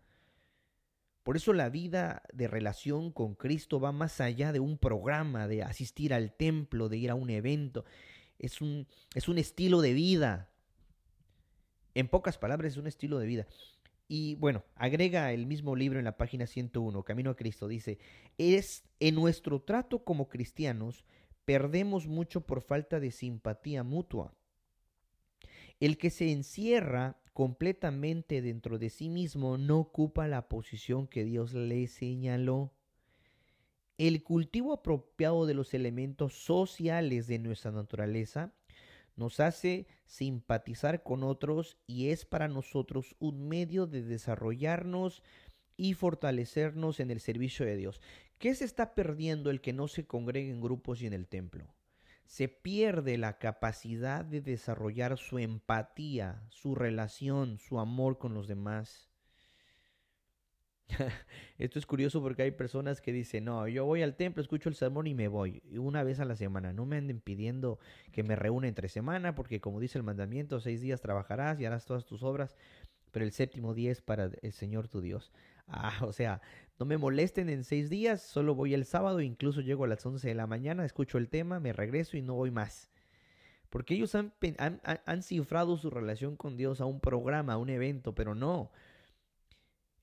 Por 1.23 1.38
eso 1.38 1.53
la 1.53 1.69
vida 1.69 2.21
de 2.33 2.49
relación 2.49 3.13
con 3.13 3.33
Cristo 3.33 3.79
va 3.79 3.93
más 3.93 4.19
allá 4.19 4.51
de 4.51 4.59
un 4.59 4.77
programa, 4.77 5.47
de 5.47 5.63
asistir 5.63 6.13
al 6.13 6.33
templo, 6.33 6.89
de 6.89 6.97
ir 6.97 7.11
a 7.11 7.15
un 7.15 7.29
evento. 7.29 7.85
Es 8.39 8.59
un, 8.59 8.88
es 9.15 9.29
un 9.29 9.38
estilo 9.38 9.79
de 9.79 9.93
vida. 9.93 10.49
En 11.95 12.09
pocas 12.09 12.38
palabras, 12.38 12.73
es 12.73 12.77
un 12.77 12.88
estilo 12.88 13.19
de 13.19 13.25
vida. 13.25 13.47
Y 14.09 14.35
bueno, 14.35 14.65
agrega 14.75 15.31
el 15.31 15.45
mismo 15.45 15.77
libro 15.77 15.97
en 15.97 16.03
la 16.03 16.17
página 16.17 16.45
101, 16.45 17.03
Camino 17.03 17.29
a 17.29 17.38
Cristo, 17.38 17.69
dice, 17.69 17.99
es 18.38 18.83
en 18.99 19.15
nuestro 19.15 19.61
trato 19.61 20.03
como 20.03 20.27
cristianos, 20.27 21.05
perdemos 21.46 22.08
mucho 22.08 22.41
por 22.41 22.62
falta 22.62 23.00
de 23.00 23.12
simpatía 23.12 23.84
mutua. 23.84 24.34
El 25.79 25.98
que 25.98 26.10
se 26.10 26.31
encierra 26.31 27.22
completamente 27.34 28.41
dentro 28.41 28.77
de 28.77 28.89
sí 28.89 29.10
mismo 29.10 29.58
no 29.58 29.79
ocupa 29.79 30.27
la 30.27 30.50
posición 30.50 31.08
que 31.08 31.24
Dios 31.24 31.53
le 31.53 31.88
señaló. 31.88 32.74
El 33.98 34.24
cultivo 34.24 34.74
apropiado 34.74 35.46
de 35.46 35.53
los 35.53 35.74
elementos 35.74 36.34
sociales 36.34 37.27
de 37.27 37.39
nuestra 37.39 37.72
naturaleza 37.72 38.53
nos 39.15 39.39
hace 39.39 39.88
simpatizar 40.05 41.03
con 41.03 41.24
otros 41.24 41.77
y 41.88 42.10
es 42.10 42.25
para 42.25 42.48
nosotros 42.48 43.15
un 43.19 43.48
medio 43.48 43.86
de 43.86 44.01
desarrollarnos 44.01 45.24
y 45.75 45.93
fortalecernos 45.93 47.00
en 47.00 47.12
el 47.12 47.19
servicio 47.19 47.65
de 47.65 47.77
Dios. 47.77 48.01
¿Qué 48.39 48.55
se 48.55 48.65
está 48.65 48.96
perdiendo 48.96 49.51
el 49.51 49.62
que 49.62 49.74
no 49.74 49.88
se 49.88 50.08
congregue 50.08 50.50
en 50.50 50.62
grupos 50.62 51.01
y 51.01 51.08
en 51.08 51.13
el 51.13 51.27
templo? 51.27 51.75
se 52.29 52.48
pierde 52.48 53.17
la 53.17 53.39
capacidad 53.39 54.24
de 54.24 54.39
desarrollar 54.39 55.17
su 55.17 55.39
empatía, 55.39 56.43
su 56.50 56.75
relación, 56.75 57.58
su 57.58 57.79
amor 57.79 58.19
con 58.19 58.36
los 58.36 58.48
demás. 58.48 59.10
Esto 61.58 61.79
es 61.79 61.88
curioso 61.88 62.22
porque 62.22 62.43
hay 62.43 62.51
personas 62.51 63.01
que 63.01 63.12
dicen, 63.12 63.46
no, 63.46 63.67
yo 63.67 63.84
voy 63.84 64.03
al 64.03 64.15
templo, 64.15 64.43
escucho 64.43 64.69
el 64.69 64.75
sermón 64.75 65.08
y 65.08 65.15
me 65.15 65.27
voy 65.27 65.63
una 65.72 66.03
vez 66.03 66.19
a 66.19 66.25
la 66.25 66.36
semana. 66.36 66.72
No 66.72 66.86
me 66.86 66.98
anden 66.98 67.19
pidiendo 67.19 67.79
que 68.12 68.22
me 68.22 68.36
reúna 68.36 68.67
entre 68.67 68.89
semana 68.89 69.34
porque 69.34 69.60
como 69.60 69.79
dice 69.79 69.98
el 69.98 70.03
mandamiento, 70.03 70.60
seis 70.60 70.81
días 70.81 71.01
trabajarás 71.01 71.60
y 71.60 71.65
harás 71.65 71.86
todas 71.88 72.05
tus 72.05 72.22
obras, 72.22 72.55
pero 73.10 73.25
el 73.25 73.31
séptimo 73.31 73.74
día 73.74 73.91
es 73.91 74.01
para 74.03 74.29
el 74.43 74.53
Señor 74.53 74.88
tu 74.88 75.01
Dios. 75.01 75.34
Ah, 75.72 76.00
o 76.01 76.13
sea, 76.13 76.41
no 76.79 76.86
me 76.86 76.98
molesten 76.98 77.50
en 77.50 77.65
seis 77.65 77.89
días, 77.89 78.21
solo 78.21 78.55
voy 78.55 78.74
el 78.74 78.86
sábado, 78.86 79.19
incluso 79.19 79.59
llego 79.59 79.83
a 79.83 79.88
las 79.88 80.05
once 80.05 80.29
de 80.29 80.33
la 80.33 80.48
mañana, 80.48 80.86
escucho 80.86 81.17
el 81.17 81.27
tema, 81.27 81.59
me 81.59 81.74
regreso 81.74 82.15
y 82.15 82.21
no 82.21 82.36
voy 82.36 82.51
más. 82.51 82.89
Porque 83.69 83.95
ellos 83.95 84.15
han, 84.15 84.33
han, 84.57 85.21
cifrado 85.21 85.77
su 85.77 85.89
relación 85.89 86.38
con 86.38 86.55
Dios 86.55 86.79
a 86.79 86.86
un 86.86 87.01
programa, 87.01 87.53
a 87.53 87.57
un 87.57 87.69
evento, 87.69 88.15
pero 88.15 88.33
no. 88.33 88.71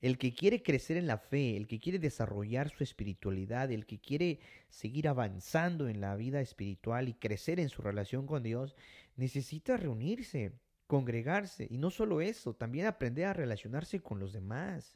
El 0.01 0.19
que 0.19 0.35
quiere 0.35 0.61
crecer 0.61 0.97
en 0.97 1.07
la 1.07 1.17
fe, 1.17 1.57
el 1.57 1.65
que 1.67 1.79
quiere 1.79 1.97
desarrollar 1.97 2.69
su 2.69 2.83
espiritualidad, 2.83 3.71
el 3.71 3.87
que 3.87 3.99
quiere 3.99 4.39
seguir 4.69 5.07
avanzando 5.07 5.89
en 5.89 5.99
la 5.99 6.15
vida 6.15 6.41
espiritual 6.41 7.09
y 7.09 7.15
crecer 7.15 7.59
en 7.59 7.69
su 7.69 7.81
relación 7.81 8.27
con 8.27 8.43
Dios, 8.43 8.75
necesita 9.15 9.77
reunirse, 9.77 10.53
congregarse. 10.85 11.67
Y 11.69 11.79
no 11.79 11.89
solo 11.89 12.21
eso, 12.21 12.53
también 12.53 12.85
aprender 12.85 13.25
a 13.25 13.33
relacionarse 13.33 13.99
con 13.99 14.19
los 14.19 14.31
demás. 14.31 14.95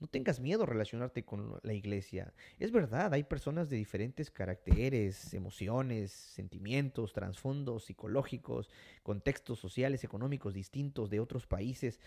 No 0.00 0.06
tengas 0.06 0.40
miedo 0.40 0.62
a 0.62 0.66
relacionarte 0.66 1.24
con 1.24 1.60
la 1.62 1.74
iglesia. 1.74 2.32
Es 2.58 2.72
verdad, 2.72 3.12
hay 3.12 3.22
personas 3.22 3.68
de 3.68 3.76
diferentes 3.76 4.30
caracteres, 4.30 5.34
emociones, 5.34 6.10
sentimientos, 6.10 7.12
trasfondos 7.12 7.84
psicológicos, 7.84 8.70
contextos 9.02 9.58
sociales, 9.58 10.02
económicos 10.02 10.54
distintos 10.54 11.10
de 11.10 11.20
otros 11.20 11.46
países. 11.46 12.00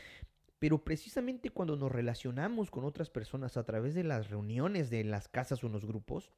Pero 0.58 0.84
precisamente 0.84 1.52
cuando 1.52 1.76
nos 1.76 1.92
relacionamos 1.92 2.72
con 2.72 2.84
otras 2.84 3.12
personas 3.12 3.58
a 3.58 3.64
través 3.64 3.94
de 3.94 4.04
las 4.04 4.30
reuniones 4.32 4.90
de 4.90 5.04
las 5.04 5.28
casas 5.28 5.64
o 5.64 5.68
en 5.68 5.74
los 5.74 5.86
grupos, 5.86 6.32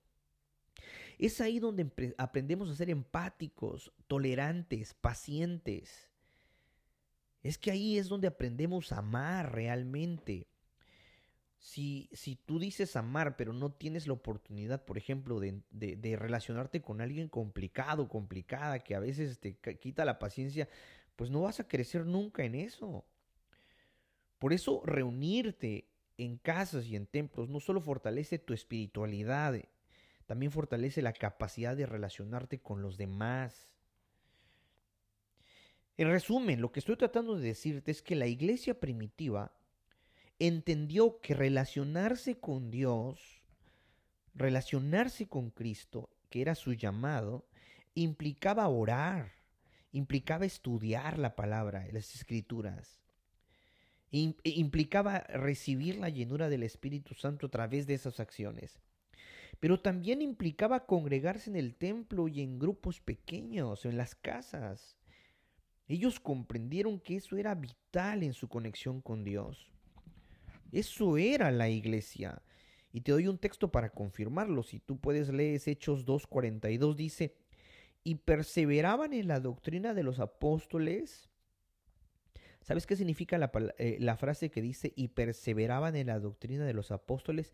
es 1.18 1.40
ahí 1.40 1.60
donde 1.60 1.90
aprendemos 2.18 2.70
a 2.70 2.76
ser 2.76 2.90
empáticos, 2.90 3.94
tolerantes, 4.08 4.94
pacientes. 4.94 6.10
Es 7.44 7.58
que 7.58 7.72
ahí 7.72 7.98
es 7.98 8.10
donde 8.10 8.28
aprendemos 8.28 8.92
a 8.92 8.98
amar 8.98 9.54
realmente. 9.54 10.48
Si, 11.58 12.10
si 12.14 12.36
tú 12.36 12.60
dices 12.60 12.96
amar, 12.96 13.38
pero 13.38 13.52
no 13.52 13.72
tienes 13.72 14.08
la 14.08 14.14
oportunidad, 14.14 14.86
por 14.86 14.98
ejemplo, 14.98 15.40
de, 15.40 15.62
de, 15.72 16.16
relacionarte 16.16 16.82
con 16.82 17.02
alguien 17.02 17.28
complicado, 17.28 18.08
complicada, 18.08 18.80
que 18.80 18.94
a 18.94 19.00
veces 19.00 19.40
te 19.40 19.58
quita 19.80 20.06
la 20.06 20.20
paciencia, 20.20 20.70
pues 21.16 21.32
no 21.32 21.42
vas 21.42 21.60
a 21.60 21.68
crecer 21.68 22.06
nunca 22.06 22.44
en 22.44 22.56
eso. 22.56 23.06
Por 24.38 24.54
eso 24.54 24.82
reunirte 24.86 25.88
en 26.18 26.38
casas 26.38 26.86
y 26.86 26.96
en 26.96 27.08
templos 27.08 27.50
no 27.50 27.60
solo 27.60 27.82
fortalece 27.82 28.38
tu 28.38 28.54
espiritualidad, 28.54 29.60
también 30.26 30.52
fortalece 30.52 31.02
la 31.02 31.14
capacidad 31.14 31.76
de 31.76 31.86
relacionarte 31.86 32.60
con 32.60 32.82
los 32.82 32.98
demás. 32.98 33.74
En 35.98 36.10
resumen, 36.10 36.62
lo 36.62 36.72
que 36.72 36.80
estoy 36.80 36.98
tratando 36.98 37.38
de 37.38 37.48
decirte 37.48 37.92
es 37.92 38.02
que 38.02 38.16
la 38.16 38.28
iglesia 38.28 38.80
primitiva 38.80 39.54
entendió 40.40 41.20
que 41.22 41.34
relacionarse 41.34 42.40
con 42.40 42.72
Dios, 42.72 43.20
relacionarse 44.34 45.28
con 45.28 45.50
Cristo, 45.50 46.10
que 46.30 46.42
era 46.42 46.56
su 46.56 46.74
llamado, 46.74 47.48
implicaba 47.94 48.68
orar, 48.68 49.32
implicaba 49.92 50.46
estudiar 50.46 51.18
la 51.18 51.36
palabra, 51.36 51.88
las 51.92 52.16
escrituras, 52.16 53.00
implicaba 54.12 55.20
recibir 55.20 55.98
la 55.98 56.10
llenura 56.10 56.50
del 56.50 56.64
Espíritu 56.64 57.16
Santo 57.16 57.48
a 57.48 57.50
través 57.50 57.88
de 57.88 57.94
esas 57.94 58.20
acciones. 58.20 58.80
Pero 59.60 59.80
también 59.80 60.22
implicaba 60.22 60.86
congregarse 60.86 61.50
en 61.50 61.56
el 61.56 61.76
templo 61.76 62.28
y 62.28 62.42
en 62.42 62.60
grupos 62.60 63.00
pequeños, 63.00 63.86
en 63.86 63.98
las 63.98 64.14
casas. 64.16 64.98
Ellos 65.88 66.20
comprendieron 66.20 67.00
que 67.00 67.16
eso 67.16 67.38
era 67.38 67.56
vital 67.56 68.24
en 68.24 68.34
su 68.34 68.50
conexión 68.50 69.02
con 69.02 69.24
Dios. 69.24 69.72
Eso 70.76 71.18
era 71.18 71.52
la 71.52 71.70
iglesia. 71.70 72.42
Y 72.92 73.00
te 73.00 73.14
doy 73.14 73.30
un 73.30 73.38
texto 73.38 73.72
para 73.72 73.92
confirmarlo. 73.92 74.62
Si 74.62 74.80
tú 74.80 75.00
puedes 75.00 75.30
leer 75.30 75.62
Hechos 75.66 76.06
2.42, 76.06 76.96
dice, 76.96 77.38
y 78.04 78.16
perseveraban 78.16 79.14
en 79.14 79.30
la 79.30 79.40
doctrina 79.40 79.94
de 79.94 80.04
los 80.04 80.20
apóstoles. 80.20 81.30
¿Sabes 82.62 82.86
qué 82.86 82.98
significa 82.98 83.38
la, 83.38 83.52
eh, 83.78 83.98
la 84.02 84.18
frase 84.18 84.50
que 84.50 84.62
dice, 84.62 84.92
y 84.98 85.08
perseveraban 85.08 85.96
en 85.96 86.08
la 86.08 86.20
doctrina 86.20 86.66
de 86.66 86.74
los 86.74 86.92
apóstoles? 86.92 87.54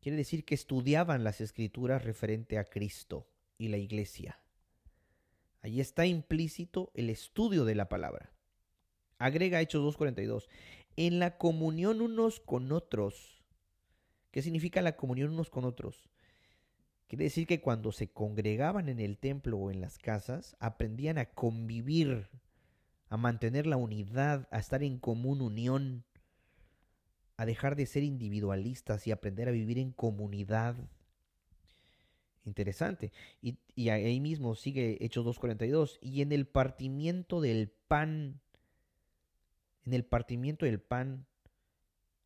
Quiere 0.00 0.16
decir 0.16 0.44
que 0.44 0.54
estudiaban 0.54 1.24
las 1.24 1.40
escrituras 1.40 2.04
referente 2.04 2.58
a 2.58 2.64
Cristo 2.64 3.26
y 3.58 3.68
la 3.68 3.78
iglesia. 3.78 4.40
Allí 5.62 5.80
está 5.80 6.06
implícito 6.06 6.92
el 6.94 7.10
estudio 7.10 7.64
de 7.64 7.74
la 7.74 7.88
palabra. 7.88 8.32
Agrega 9.18 9.60
Hechos 9.60 9.96
2.42 9.96 10.46
en 10.96 11.18
la 11.18 11.38
comunión 11.38 12.00
unos 12.00 12.40
con 12.40 12.72
otros. 12.72 13.44
¿Qué 14.30 14.42
significa 14.42 14.82
la 14.82 14.96
comunión 14.96 15.30
unos 15.30 15.50
con 15.50 15.64
otros? 15.64 16.08
Quiere 17.08 17.24
decir 17.24 17.46
que 17.46 17.60
cuando 17.60 17.92
se 17.92 18.08
congregaban 18.08 18.88
en 18.88 18.98
el 18.98 19.18
templo 19.18 19.58
o 19.58 19.70
en 19.70 19.80
las 19.80 19.98
casas, 19.98 20.56
aprendían 20.58 21.18
a 21.18 21.26
convivir, 21.26 22.28
a 23.08 23.16
mantener 23.16 23.66
la 23.66 23.76
unidad, 23.76 24.48
a 24.50 24.58
estar 24.58 24.82
en 24.82 24.98
común 24.98 25.40
unión, 25.40 26.04
a 27.36 27.46
dejar 27.46 27.76
de 27.76 27.86
ser 27.86 28.02
individualistas 28.02 29.06
y 29.06 29.12
aprender 29.12 29.48
a 29.48 29.52
vivir 29.52 29.78
en 29.78 29.92
comunidad. 29.92 30.76
Interesante. 32.44 33.12
Y, 33.42 33.88
ahí 33.88 34.20
mismo 34.20 34.54
sigue 34.54 35.04
Hechos 35.04 35.26
2.42. 35.26 35.98
Y 36.00 36.22
en 36.22 36.32
el 36.32 36.46
partimiento 36.46 37.40
del 37.40 37.68
pan 37.68 38.40
en 39.86 39.94
el 39.94 40.04
partimiento 40.04 40.66
del 40.66 40.80
pan, 40.80 41.26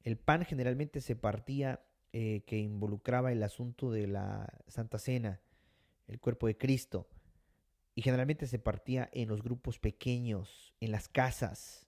el 0.02 0.16
pan 0.16 0.44
generalmente 0.44 1.00
se 1.02 1.14
partía 1.14 1.84
eh, 2.12 2.42
que 2.46 2.58
involucraba 2.58 3.32
el 3.32 3.42
asunto 3.42 3.90
de 3.90 4.06
la 4.06 4.50
Santa 4.66 4.98
Cena, 4.98 5.40
el 6.08 6.18
cuerpo 6.18 6.46
de 6.46 6.56
Cristo, 6.56 7.08
y 7.94 8.02
generalmente 8.02 8.46
se 8.46 8.58
partía 8.58 9.10
en 9.12 9.28
los 9.28 9.42
grupos 9.42 9.78
pequeños, 9.78 10.74
en 10.80 10.90
las 10.90 11.08
casas. 11.08 11.86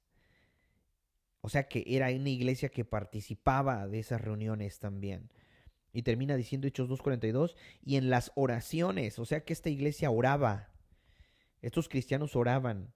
O 1.40 1.48
sea 1.48 1.68
que 1.68 1.84
era 1.86 2.10
una 2.10 2.28
iglesia 2.28 2.68
que 2.68 2.84
participaba 2.84 3.88
de 3.88 3.98
esas 3.98 4.20
reuniones 4.20 4.78
también. 4.78 5.32
Y 5.94 6.02
termina 6.02 6.36
diciendo 6.36 6.66
Hechos 6.66 6.88
2.42, 6.88 7.56
y 7.82 7.96
en 7.96 8.10
las 8.10 8.30
oraciones, 8.34 9.18
o 9.18 9.24
sea 9.24 9.44
que 9.44 9.52
esta 9.54 9.70
iglesia 9.70 10.10
oraba, 10.10 10.68
estos 11.62 11.88
cristianos 11.88 12.36
oraban, 12.36 12.92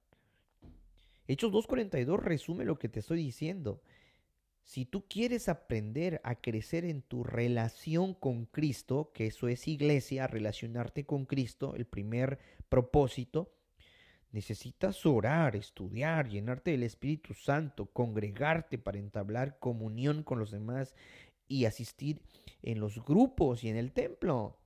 Hechos 1.28 1.52
2.42 1.52 2.18
resume 2.18 2.64
lo 2.64 2.78
que 2.78 2.88
te 2.88 3.00
estoy 3.00 3.18
diciendo. 3.18 3.82
si 4.62 4.84
tú 4.84 5.06
quieres 5.08 5.48
aprender 5.48 6.20
a 6.24 6.40
crecer 6.40 6.84
en 6.84 7.00
tu 7.02 7.22
relación 7.22 8.14
con 8.14 8.46
Cristo, 8.46 9.12
que 9.14 9.26
eso 9.26 9.46
es 9.46 9.68
iglesia, 9.68 10.26
relacionarte 10.26 11.06
con 11.06 11.24
Cristo, 11.24 11.76
el 11.76 11.86
primer 11.86 12.40
propósito, 12.68 13.52
necesitas 14.32 15.06
orar, 15.06 15.54
estudiar, 15.54 16.28
llenarte 16.28 16.72
del 16.72 16.82
Espíritu 16.82 17.32
Santo, 17.32 17.86
congregarte 17.86 18.76
para 18.76 18.98
entablar 18.98 19.60
comunión 19.60 20.24
con 20.24 20.40
los 20.40 20.50
demás 20.50 20.96
y 21.46 21.64
asistir 21.66 22.20
en 22.62 22.80
los 22.80 23.04
grupos 23.04 23.62
y 23.62 23.68
en 23.68 23.76
el 23.76 23.92
templo, 23.92 24.58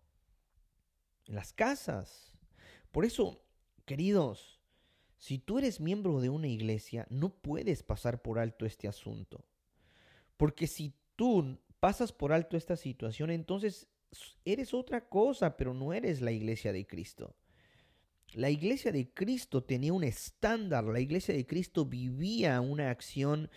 en 1.27 1.35
las 1.35 1.53
casas. 1.53 2.39
Por 2.91 3.05
eso, 3.05 3.45
queridos, 3.85 4.60
si 5.21 5.39
tú 5.39 5.59
eres 5.59 5.81
miembro 5.81 6.19
de 6.21 6.31
una 6.31 6.49
iglesia, 6.49 7.07
no 7.11 7.29
puedes 7.29 7.83
pasar 7.83 8.23
por 8.23 8.39
alto 8.39 8.65
este 8.65 8.89
asunto. 8.89 9.45
Porque 10.39 10.67
si 10.67 10.95
tú 11.15 11.59
pasas 11.79 12.11
por 12.11 12.33
alto 12.33 12.57
esta 12.57 12.75
situación, 12.75 13.31
entonces 13.31 13.87
eres 14.47 14.73
otra 14.73 15.11
cosa, 15.11 15.59
pero 15.59 15.75
no 15.75 15.93
eres 15.93 16.23
la 16.23 16.33
iglesia 16.33 16.73
de 16.73 16.87
Cristo. 16.87 17.37
La 18.33 18.49
iglesia 18.49 18.93
de 18.93 19.13
Cristo 19.13 19.63
tenía 19.63 19.93
un 19.93 20.05
estándar, 20.05 20.85
la 20.85 21.01
iglesia 21.01 21.35
de 21.35 21.47
Cristo 21.47 21.85
vivía 21.85 22.59
una 22.63 22.89
acción 22.89 23.51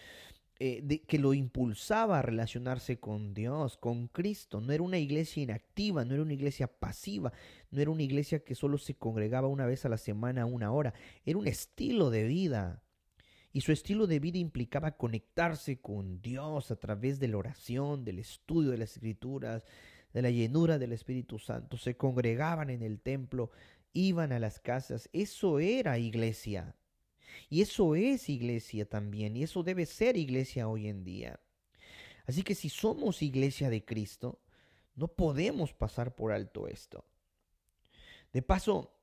eh, 0.65 1.02
que 1.06 1.19
lo 1.19 1.34
impulsaba 1.34 2.19
a 2.19 2.21
relacionarse 2.21 2.97
con 2.97 3.34
Dios, 3.34 3.76
con 3.76 4.08
Cristo. 4.08 4.62
No 4.62 4.71
era 4.71 4.82
una 4.82 4.97
iglesia 4.97 5.43
inactiva, 5.43 6.06
no 6.06 6.13
era 6.13 6.23
una 6.23 6.32
iglesia 6.32 6.67
pasiva, 6.67 7.34
no 7.69 7.82
era 7.82 7.91
una 7.91 8.04
iglesia 8.04 8.45
que 8.45 8.56
solo 8.56 8.78
se 8.78 8.95
congregaba 8.95 9.49
una 9.49 9.65
vez 9.65 9.84
a 9.84 9.89
la 9.89 9.97
semana, 9.97 10.45
una 10.45 10.71
hora. 10.71 10.93
Era 11.26 11.38
un 11.38 11.47
estilo 11.47 12.10
de 12.12 12.23
vida. 12.23 12.82
Y 13.52 13.60
su 13.60 13.73
estilo 13.73 14.08
de 14.08 14.21
vida 14.21 14.38
implicaba 14.38 14.95
conectarse 14.95 15.82
con 15.82 16.21
Dios 16.21 16.71
a 16.71 16.78
través 16.78 17.19
de 17.19 17.28
la 17.28 17.39
oración, 17.39 18.06
del 18.06 18.19
estudio 18.19 18.71
de 18.71 18.78
las 18.78 18.93
escrituras, 18.93 19.65
de 20.13 20.21
la 20.21 20.30
llenura 20.30 20.80
del 20.80 20.93
Espíritu 20.93 21.39
Santo. 21.39 21.76
Se 21.76 21.97
congregaban 21.97 22.69
en 22.69 22.84
el 22.84 23.02
templo, 23.02 23.52
iban 23.91 24.32
a 24.32 24.39
las 24.39 24.62
casas. 24.62 25.10
Eso 25.12 25.60
era 25.60 25.97
iglesia. 25.97 26.73
Y 27.50 27.62
eso 27.62 27.96
es 27.96 28.30
iglesia 28.30 28.86
también. 28.86 29.36
Y 29.36 29.43
eso 29.43 29.63
debe 29.63 29.86
ser 29.86 30.17
iglesia 30.17 30.67
hoy 30.67 30.88
en 30.88 31.04
día. 31.04 31.39
Así 32.26 32.43
que 32.43 32.56
si 32.56 32.69
somos 32.69 33.22
iglesia 33.22 33.69
de 33.69 33.84
Cristo, 33.84 34.39
no 34.96 35.08
podemos 35.08 35.74
pasar 35.74 36.15
por 36.15 36.32
alto 36.32 36.67
esto. 36.67 37.06
De 38.32 38.41
paso, 38.41 38.93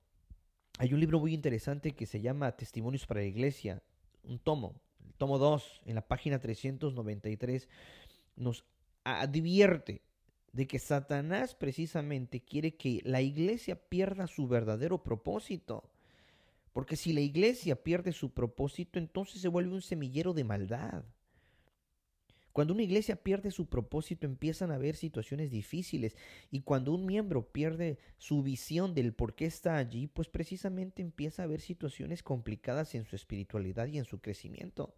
hay 0.78 0.94
un 0.94 1.00
libro 1.00 1.20
muy 1.20 1.34
interesante 1.34 1.92
que 1.92 2.06
se 2.06 2.20
llama 2.20 2.56
Testimonios 2.56 3.06
para 3.06 3.20
la 3.20 3.26
Iglesia 3.26 3.82
un 4.22 4.38
tomo, 4.38 4.80
el 5.06 5.14
tomo 5.14 5.38
2, 5.38 5.82
en 5.86 5.94
la 5.94 6.06
página 6.06 6.38
393, 6.38 7.68
nos 8.36 8.64
advierte 9.04 10.02
de 10.52 10.66
que 10.66 10.78
Satanás 10.78 11.54
precisamente 11.54 12.40
quiere 12.40 12.76
que 12.76 13.00
la 13.04 13.22
iglesia 13.22 13.76
pierda 13.76 14.26
su 14.26 14.48
verdadero 14.48 15.02
propósito. 15.02 15.89
Porque 16.72 16.96
si 16.96 17.12
la 17.12 17.20
iglesia 17.20 17.82
pierde 17.82 18.12
su 18.12 18.32
propósito, 18.32 18.98
entonces 18.98 19.40
se 19.40 19.48
vuelve 19.48 19.74
un 19.74 19.82
semillero 19.82 20.32
de 20.32 20.44
maldad. 20.44 21.04
Cuando 22.52 22.74
una 22.74 22.82
iglesia 22.82 23.16
pierde 23.16 23.52
su 23.52 23.68
propósito 23.68 24.26
empiezan 24.26 24.70
a 24.70 24.74
haber 24.74 24.96
situaciones 24.96 25.50
difíciles 25.50 26.16
y 26.50 26.62
cuando 26.62 26.92
un 26.92 27.06
miembro 27.06 27.52
pierde 27.52 27.98
su 28.18 28.42
visión 28.42 28.92
del 28.92 29.14
por 29.14 29.34
qué 29.36 29.46
está 29.46 29.76
allí, 29.76 30.08
pues 30.08 30.28
precisamente 30.28 31.00
empieza 31.00 31.42
a 31.42 31.44
haber 31.44 31.60
situaciones 31.60 32.22
complicadas 32.22 32.94
en 32.94 33.04
su 33.04 33.14
espiritualidad 33.14 33.86
y 33.86 33.98
en 33.98 34.04
su 34.04 34.20
crecimiento. 34.20 34.94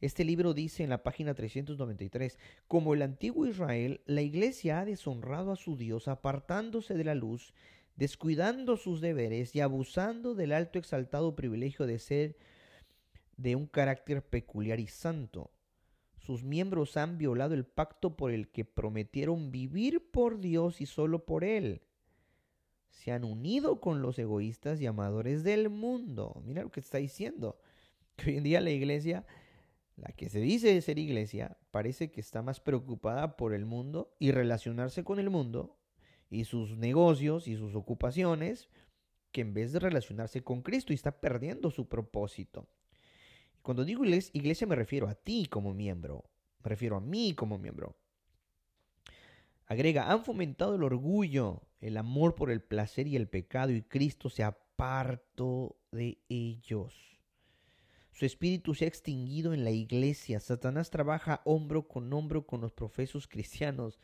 Este 0.00 0.24
libro 0.24 0.52
dice 0.52 0.84
en 0.84 0.90
la 0.90 1.02
página 1.02 1.32
393, 1.32 2.38
como 2.68 2.92
el 2.92 3.00
antiguo 3.00 3.46
Israel, 3.46 4.02
la 4.04 4.20
iglesia 4.20 4.80
ha 4.80 4.84
deshonrado 4.84 5.50
a 5.50 5.56
su 5.56 5.78
Dios 5.78 6.08
apartándose 6.08 6.92
de 6.92 7.04
la 7.04 7.14
luz, 7.14 7.54
descuidando 7.96 8.76
sus 8.76 9.00
deberes 9.00 9.54
y 9.54 9.60
abusando 9.60 10.34
del 10.34 10.52
alto 10.52 10.78
exaltado 10.78 11.36
privilegio 11.36 11.86
de 11.86 11.98
ser 11.98 12.36
de 13.36 13.56
un 13.56 13.66
carácter 13.66 14.22
peculiar 14.22 14.80
y 14.80 14.86
santo 14.86 15.50
sus 16.24 16.42
miembros 16.42 16.96
han 16.96 17.18
violado 17.18 17.52
el 17.52 17.66
pacto 17.66 18.16
por 18.16 18.30
el 18.30 18.48
que 18.48 18.64
prometieron 18.64 19.52
vivir 19.52 20.10
por 20.10 20.40
Dios 20.40 20.80
y 20.80 20.86
solo 20.86 21.26
por 21.26 21.44
Él. 21.44 21.82
Se 22.88 23.12
han 23.12 23.24
unido 23.24 23.78
con 23.78 24.00
los 24.00 24.18
egoístas 24.18 24.80
y 24.80 24.86
amadores 24.86 25.44
del 25.44 25.68
mundo. 25.68 26.40
Mira 26.46 26.62
lo 26.62 26.70
que 26.70 26.80
está 26.80 26.98
diciendo. 26.98 27.58
Que 28.16 28.30
hoy 28.30 28.36
en 28.36 28.44
día 28.44 28.60
la 28.60 28.70
iglesia, 28.70 29.26
la 29.96 30.12
que 30.12 30.28
se 30.28 30.38
dice 30.38 30.80
ser 30.80 31.00
iglesia, 31.00 31.58
parece 31.72 32.12
que 32.12 32.20
está 32.20 32.42
más 32.42 32.60
preocupada 32.60 33.36
por 33.36 33.52
el 33.52 33.66
mundo 33.66 34.14
y 34.20 34.30
relacionarse 34.30 35.02
con 35.02 35.18
el 35.18 35.30
mundo 35.30 35.76
y 36.34 36.44
sus 36.44 36.76
negocios 36.76 37.48
y 37.48 37.56
sus 37.56 37.74
ocupaciones 37.74 38.68
que 39.32 39.40
en 39.40 39.54
vez 39.54 39.72
de 39.72 39.78
relacionarse 39.78 40.42
con 40.42 40.62
Cristo 40.62 40.92
está 40.92 41.20
perdiendo 41.20 41.70
su 41.70 41.88
propósito. 41.88 42.68
Cuando 43.62 43.84
digo 43.84 44.04
iglesia 44.04 44.66
me 44.66 44.76
refiero 44.76 45.08
a 45.08 45.14
ti 45.14 45.46
como 45.46 45.72
miembro, 45.72 46.24
me 46.62 46.68
refiero 46.68 46.96
a 46.96 47.00
mí 47.00 47.34
como 47.34 47.58
miembro. 47.58 47.96
Agrega, 49.66 50.10
han 50.10 50.24
fomentado 50.24 50.76
el 50.76 50.82
orgullo, 50.82 51.62
el 51.80 51.96
amor 51.96 52.34
por 52.34 52.50
el 52.50 52.60
placer 52.62 53.06
y 53.06 53.16
el 53.16 53.28
pecado 53.28 53.72
y 53.72 53.82
Cristo 53.82 54.28
se 54.28 54.42
apartó 54.42 55.76
de 55.90 56.18
ellos. 56.28 56.94
Su 58.12 58.26
espíritu 58.26 58.74
se 58.74 58.84
ha 58.84 58.88
extinguido 58.88 59.54
en 59.54 59.64
la 59.64 59.72
iglesia. 59.72 60.38
Satanás 60.38 60.90
trabaja 60.90 61.40
hombro 61.44 61.88
con 61.88 62.12
hombro 62.12 62.46
con 62.46 62.60
los 62.60 62.72
profesos 62.72 63.26
cristianos. 63.26 63.98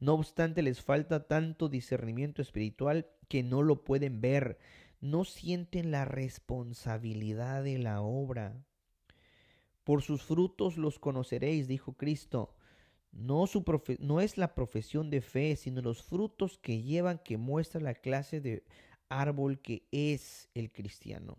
No 0.00 0.14
obstante, 0.14 0.62
les 0.62 0.82
falta 0.82 1.26
tanto 1.26 1.68
discernimiento 1.68 2.42
espiritual 2.42 3.06
que 3.28 3.42
no 3.42 3.62
lo 3.62 3.84
pueden 3.84 4.20
ver. 4.20 4.58
No 5.00 5.24
sienten 5.24 5.90
la 5.90 6.04
responsabilidad 6.04 7.62
de 7.62 7.78
la 7.78 8.00
obra. 8.00 8.64
Por 9.84 10.02
sus 10.02 10.22
frutos 10.22 10.76
los 10.76 10.98
conoceréis, 10.98 11.68
dijo 11.68 11.94
Cristo. 11.94 12.54
No, 13.12 13.46
su 13.46 13.64
no 14.00 14.20
es 14.20 14.38
la 14.38 14.54
profesión 14.54 15.08
de 15.10 15.20
fe, 15.20 15.56
sino 15.56 15.82
los 15.82 16.02
frutos 16.02 16.58
que 16.58 16.82
llevan 16.82 17.20
que 17.24 17.36
muestra 17.36 17.80
la 17.80 17.94
clase 17.94 18.40
de 18.40 18.64
árbol 19.08 19.60
que 19.60 19.86
es 19.92 20.48
el 20.54 20.72
cristiano. 20.72 21.38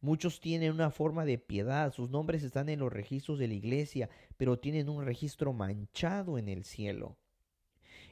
Muchos 0.00 0.40
tienen 0.40 0.72
una 0.72 0.90
forma 0.90 1.24
de 1.24 1.38
piedad, 1.38 1.90
sus 1.94 2.10
nombres 2.10 2.42
están 2.42 2.68
en 2.68 2.80
los 2.80 2.92
registros 2.92 3.38
de 3.38 3.48
la 3.48 3.54
iglesia, 3.54 4.10
pero 4.36 4.58
tienen 4.58 4.90
un 4.90 5.02
registro 5.04 5.54
manchado 5.54 6.36
en 6.36 6.48
el 6.48 6.64
cielo. 6.64 7.16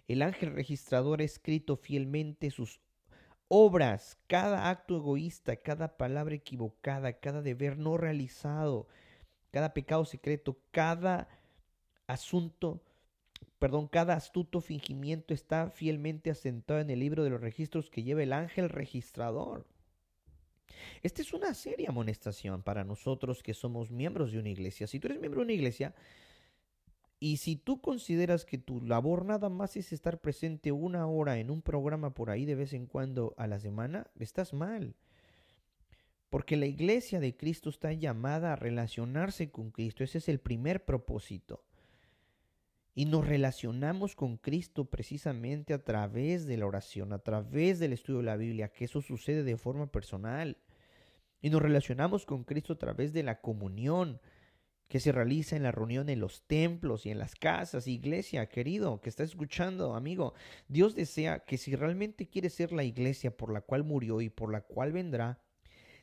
El 0.08 0.22
ángel 0.22 0.52
registrador 0.52 1.20
ha 1.20 1.24
escrito 1.24 1.76
fielmente 1.76 2.50
sus 2.50 2.80
obras, 3.48 4.18
cada 4.26 4.70
acto 4.70 4.96
egoísta, 4.96 5.56
cada 5.56 5.96
palabra 5.96 6.34
equivocada, 6.34 7.20
cada 7.20 7.42
deber 7.42 7.78
no 7.78 7.96
realizado, 7.96 8.88
cada 9.50 9.74
pecado 9.74 10.04
secreto, 10.04 10.58
cada 10.70 11.28
asunto, 12.06 12.82
perdón, 13.58 13.88
cada 13.88 14.14
astuto 14.14 14.60
fingimiento 14.60 15.34
está 15.34 15.70
fielmente 15.70 16.30
asentado 16.30 16.80
en 16.80 16.90
el 16.90 17.00
libro 17.00 17.24
de 17.24 17.30
los 17.30 17.40
registros 17.40 17.90
que 17.90 18.02
lleva 18.02 18.22
el 18.22 18.32
ángel 18.32 18.68
registrador. 18.68 19.66
Esta 21.02 21.22
es 21.22 21.32
una 21.32 21.54
seria 21.54 21.90
amonestación 21.90 22.62
para 22.62 22.84
nosotros 22.84 23.42
que 23.42 23.54
somos 23.54 23.90
miembros 23.90 24.32
de 24.32 24.38
una 24.38 24.48
iglesia. 24.48 24.86
Si 24.86 24.98
tú 24.98 25.08
eres 25.08 25.20
miembro 25.20 25.40
de 25.40 25.44
una 25.44 25.52
iglesia 25.52 25.94
y 27.24 27.36
si 27.36 27.54
tú 27.54 27.80
consideras 27.80 28.44
que 28.44 28.58
tu 28.58 28.80
labor 28.80 29.24
nada 29.24 29.48
más 29.48 29.76
es 29.76 29.92
estar 29.92 30.20
presente 30.20 30.72
una 30.72 31.06
hora 31.06 31.38
en 31.38 31.52
un 31.52 31.62
programa 31.62 32.14
por 32.14 32.30
ahí 32.30 32.46
de 32.46 32.56
vez 32.56 32.72
en 32.72 32.86
cuando 32.86 33.32
a 33.36 33.46
la 33.46 33.60
semana, 33.60 34.08
estás 34.18 34.52
mal. 34.52 34.96
Porque 36.30 36.56
la 36.56 36.66
iglesia 36.66 37.20
de 37.20 37.36
Cristo 37.36 37.70
está 37.70 37.92
llamada 37.92 38.52
a 38.52 38.56
relacionarse 38.56 39.52
con 39.52 39.70
Cristo. 39.70 40.02
Ese 40.02 40.18
es 40.18 40.28
el 40.28 40.40
primer 40.40 40.84
propósito. 40.84 41.62
Y 42.92 43.04
nos 43.04 43.24
relacionamos 43.24 44.16
con 44.16 44.36
Cristo 44.36 44.86
precisamente 44.86 45.74
a 45.74 45.84
través 45.84 46.44
de 46.46 46.56
la 46.56 46.66
oración, 46.66 47.12
a 47.12 47.20
través 47.20 47.78
del 47.78 47.92
estudio 47.92 48.18
de 48.18 48.24
la 48.24 48.36
Biblia, 48.36 48.72
que 48.72 48.86
eso 48.86 49.00
sucede 49.00 49.44
de 49.44 49.56
forma 49.56 49.92
personal. 49.92 50.56
Y 51.40 51.50
nos 51.50 51.62
relacionamos 51.62 52.26
con 52.26 52.42
Cristo 52.42 52.72
a 52.72 52.78
través 52.78 53.12
de 53.12 53.22
la 53.22 53.40
comunión 53.40 54.20
que 54.92 55.00
se 55.00 55.10
realiza 55.10 55.56
en 55.56 55.62
la 55.62 55.72
reunión 55.72 56.10
en 56.10 56.20
los 56.20 56.42
templos 56.42 57.06
y 57.06 57.10
en 57.10 57.18
las 57.18 57.34
casas. 57.34 57.88
Iglesia, 57.88 58.50
querido, 58.50 59.00
que 59.00 59.08
está 59.08 59.22
escuchando, 59.22 59.94
amigo, 59.94 60.34
Dios 60.68 60.94
desea 60.94 61.38
que 61.46 61.56
si 61.56 61.74
realmente 61.74 62.28
quieres 62.28 62.52
ser 62.52 62.72
la 62.72 62.84
iglesia 62.84 63.34
por 63.34 63.50
la 63.50 63.62
cual 63.62 63.84
murió 63.84 64.20
y 64.20 64.28
por 64.28 64.52
la 64.52 64.60
cual 64.60 64.92
vendrá, 64.92 65.40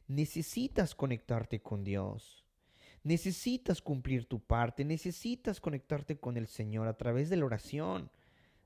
necesitas 0.07 0.95
conectarte 0.95 1.61
con 1.61 1.83
Dios. 1.83 2.43
Necesitas 3.03 3.79
cumplir 3.79 4.25
tu 4.25 4.39
parte, 4.39 4.83
necesitas 4.83 5.61
conectarte 5.61 6.17
con 6.17 6.35
el 6.35 6.47
Señor 6.47 6.87
a 6.87 6.97
través 6.97 7.29
de 7.29 7.37
la 7.37 7.45
oración, 7.45 8.09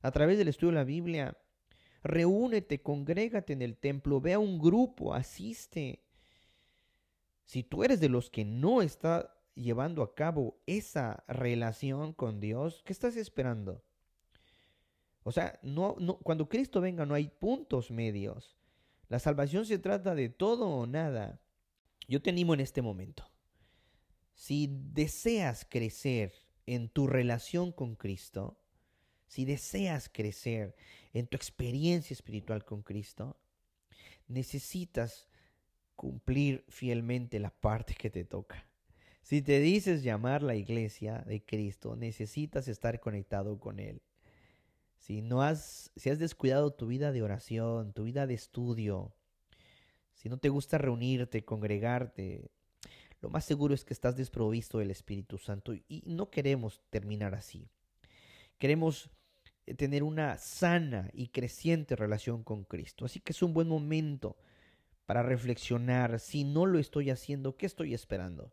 a 0.01 0.11
través 0.11 0.37
del 0.37 0.47
estudio 0.47 0.71
de 0.71 0.77
la 0.77 0.85
Biblia. 0.85 1.37
Reúnete, 2.01 2.81
congrégate 2.81 3.51
en 3.51 3.61
el 3.61 3.75
templo, 3.75 4.21
ve 4.21 4.31
a 4.31 4.39
un 4.39 4.57
grupo, 4.57 5.13
asiste. 5.13 6.01
Si 7.43 7.61
tú 7.61 7.83
eres 7.83 7.99
de 7.99 8.07
los 8.07 8.29
que 8.29 8.45
no 8.45 8.81
está 8.81 9.29
llevando 9.55 10.03
a 10.03 10.15
cabo 10.15 10.59
esa 10.65 11.23
relación 11.27 12.13
con 12.13 12.39
Dios, 12.39 12.81
¿qué 12.85 12.93
estás 12.93 13.15
esperando? 13.15 13.83
O 15.23 15.31
sea, 15.31 15.59
no, 15.63 15.95
no, 15.99 16.17
cuando 16.17 16.49
Cristo 16.49 16.81
venga 16.81 17.05
no 17.05 17.13
hay 17.13 17.27
puntos 17.27 17.91
medios. 17.91 18.57
La 19.07 19.19
salvación 19.19 19.65
se 19.65 19.79
trata 19.79 20.15
de 20.15 20.29
todo 20.29 20.67
o 20.67 20.85
nada. 20.85 21.41
Yo 22.07 22.21
te 22.21 22.29
animo 22.29 22.53
en 22.53 22.59
este 22.59 22.81
momento. 22.81 23.29
Si 24.33 24.67
deseas 24.71 25.65
crecer 25.69 26.33
en 26.65 26.89
tu 26.89 27.07
relación 27.07 27.71
con 27.71 27.95
Cristo, 27.95 28.59
si 29.27 29.45
deseas 29.45 30.09
crecer 30.09 30.75
en 31.13 31.27
tu 31.27 31.37
experiencia 31.37 32.13
espiritual 32.13 32.65
con 32.65 32.81
Cristo, 32.81 33.39
necesitas 34.27 35.29
cumplir 35.95 36.65
fielmente 36.67 37.39
la 37.39 37.51
parte 37.51 37.95
que 37.95 38.09
te 38.09 38.25
toca. 38.25 38.67
Si 39.23 39.41
te 39.41 39.61
dices 39.61 40.03
llamar 40.03 40.43
la 40.43 40.55
iglesia 40.55 41.23
de 41.25 41.41
Cristo, 41.41 41.95
necesitas 41.95 42.67
estar 42.67 42.99
conectado 42.99 43.57
con 43.57 43.79
Él. 43.79 44.01
Si 44.97 45.21
no 45.21 45.41
has, 45.41 45.91
si 45.95 46.09
has 46.09 46.19
descuidado 46.19 46.73
tu 46.73 46.87
vida 46.87 47.13
de 47.13 47.23
oración, 47.23 47.93
tu 47.93 48.03
vida 48.03 48.27
de 48.27 48.33
estudio, 48.33 49.15
si 50.13 50.27
no 50.27 50.37
te 50.37 50.49
gusta 50.49 50.77
reunirte, 50.77 51.45
congregarte, 51.45 52.51
lo 53.21 53.29
más 53.29 53.45
seguro 53.45 53.73
es 53.73 53.85
que 53.85 53.93
estás 53.93 54.17
desprovisto 54.17 54.79
del 54.79 54.91
Espíritu 54.91 55.37
Santo 55.37 55.73
y 55.73 56.03
no 56.05 56.29
queremos 56.29 56.81
terminar 56.89 57.33
así. 57.33 57.69
Queremos 58.57 59.09
eh, 59.65 59.73
tener 59.73 60.03
una 60.03 60.37
sana 60.37 61.09
y 61.13 61.29
creciente 61.29 61.95
relación 61.95 62.43
con 62.43 62.65
Cristo. 62.65 63.05
Así 63.05 63.21
que 63.21 63.31
es 63.31 63.41
un 63.41 63.53
buen 63.53 63.69
momento 63.69 64.35
para 65.05 65.23
reflexionar 65.23 66.19
si 66.19 66.43
no 66.43 66.65
lo 66.65 66.77
estoy 66.77 67.09
haciendo, 67.09 67.55
¿qué 67.55 67.65
estoy 67.65 67.93
esperando? 67.93 68.51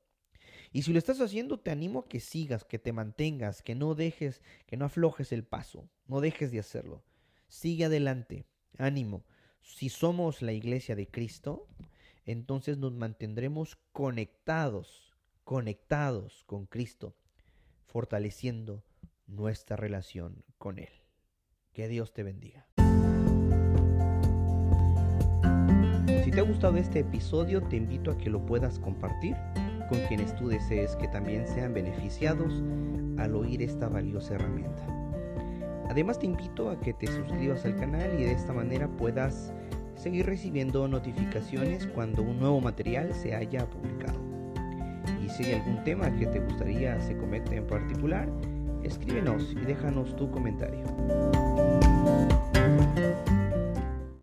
Y 0.73 0.83
si 0.83 0.93
lo 0.93 0.99
estás 0.99 1.21
haciendo, 1.21 1.59
te 1.59 1.73
animo 1.73 2.01
a 2.01 2.09
que 2.09 2.21
sigas, 2.21 2.65
que 2.65 2.79
te 2.79 2.93
mantengas, 2.93 3.63
que 3.63 3.75
no 3.75 3.95
dejes, 3.97 4.41
que 4.67 4.77
no 4.77 4.85
aflojes 4.85 5.33
el 5.33 5.45
paso, 5.45 5.89
no 6.07 6.21
dejes 6.21 6.53
de 6.53 6.61
hacerlo. 6.61 7.03
Sigue 7.49 7.87
adelante, 7.87 8.47
ánimo. 8.79 9.25
Si 9.63 9.89
somos 9.89 10.43
la 10.43 10.53
iglesia 10.53 10.95
de 10.95 11.09
Cristo, 11.09 11.67
entonces 12.25 12.79
nos 12.79 12.93
mantendremos 12.93 13.79
conectados, 13.91 15.13
conectados 15.43 16.45
con 16.47 16.67
Cristo, 16.67 17.17
fortaleciendo 17.87 18.85
nuestra 19.27 19.77
relación 19.77 20.45
con 20.57 20.79
Él. 20.79 20.93
Que 21.73 21.89
Dios 21.89 22.13
te 22.13 22.23
bendiga. 22.23 22.69
Si 26.25 26.31
te 26.31 26.39
ha 26.39 26.45
gustado 26.45 26.77
este 26.77 27.01
episodio, 27.01 27.61
te 27.63 27.75
invito 27.75 28.13
a 28.13 28.19
que 28.19 28.31
lo 28.31 28.47
puedas 28.47 28.79
compartir 28.79 29.35
con 29.91 29.99
quienes 30.07 30.35
tú 30.37 30.49
desees 30.49 30.97
que 30.97 31.09
también 31.09 31.47
sean 31.47 31.75
beneficiados 31.75 32.63
al 33.19 33.35
oír 33.35 33.61
esta 33.61 33.89
valiosa 33.89 34.37
herramienta. 34.37 34.83
Además 35.91 36.21
te 36.21 36.27
invito 36.27 36.71
a 36.71 36.81
que 36.81 36.95
te 36.95 37.09
suscribas 37.09 37.65
al 37.65 37.75
canal 37.75 38.19
y 38.19 38.23
de 38.23 38.33
esta 38.33 38.53
manera 38.53 38.89
puedas 38.89 39.53
seguir 39.97 40.25
recibiendo 40.25 40.87
notificaciones 40.87 41.87
cuando 41.89 42.23
un 42.23 42.39
nuevo 42.39 42.61
material 42.61 43.13
se 43.13 43.35
haya 43.35 43.69
publicado. 43.69 44.19
Y 45.23 45.29
si 45.29 45.45
hay 45.45 45.55
algún 45.55 45.83
tema 45.83 46.11
que 46.17 46.27
te 46.27 46.39
gustaría 46.39 46.99
se 47.01 47.17
comete 47.17 47.57
en 47.57 47.67
particular, 47.67 48.29
escríbenos 48.85 49.53
y 49.53 49.67
déjanos 49.67 50.15
tu 50.15 50.31
comentario. 50.31 50.85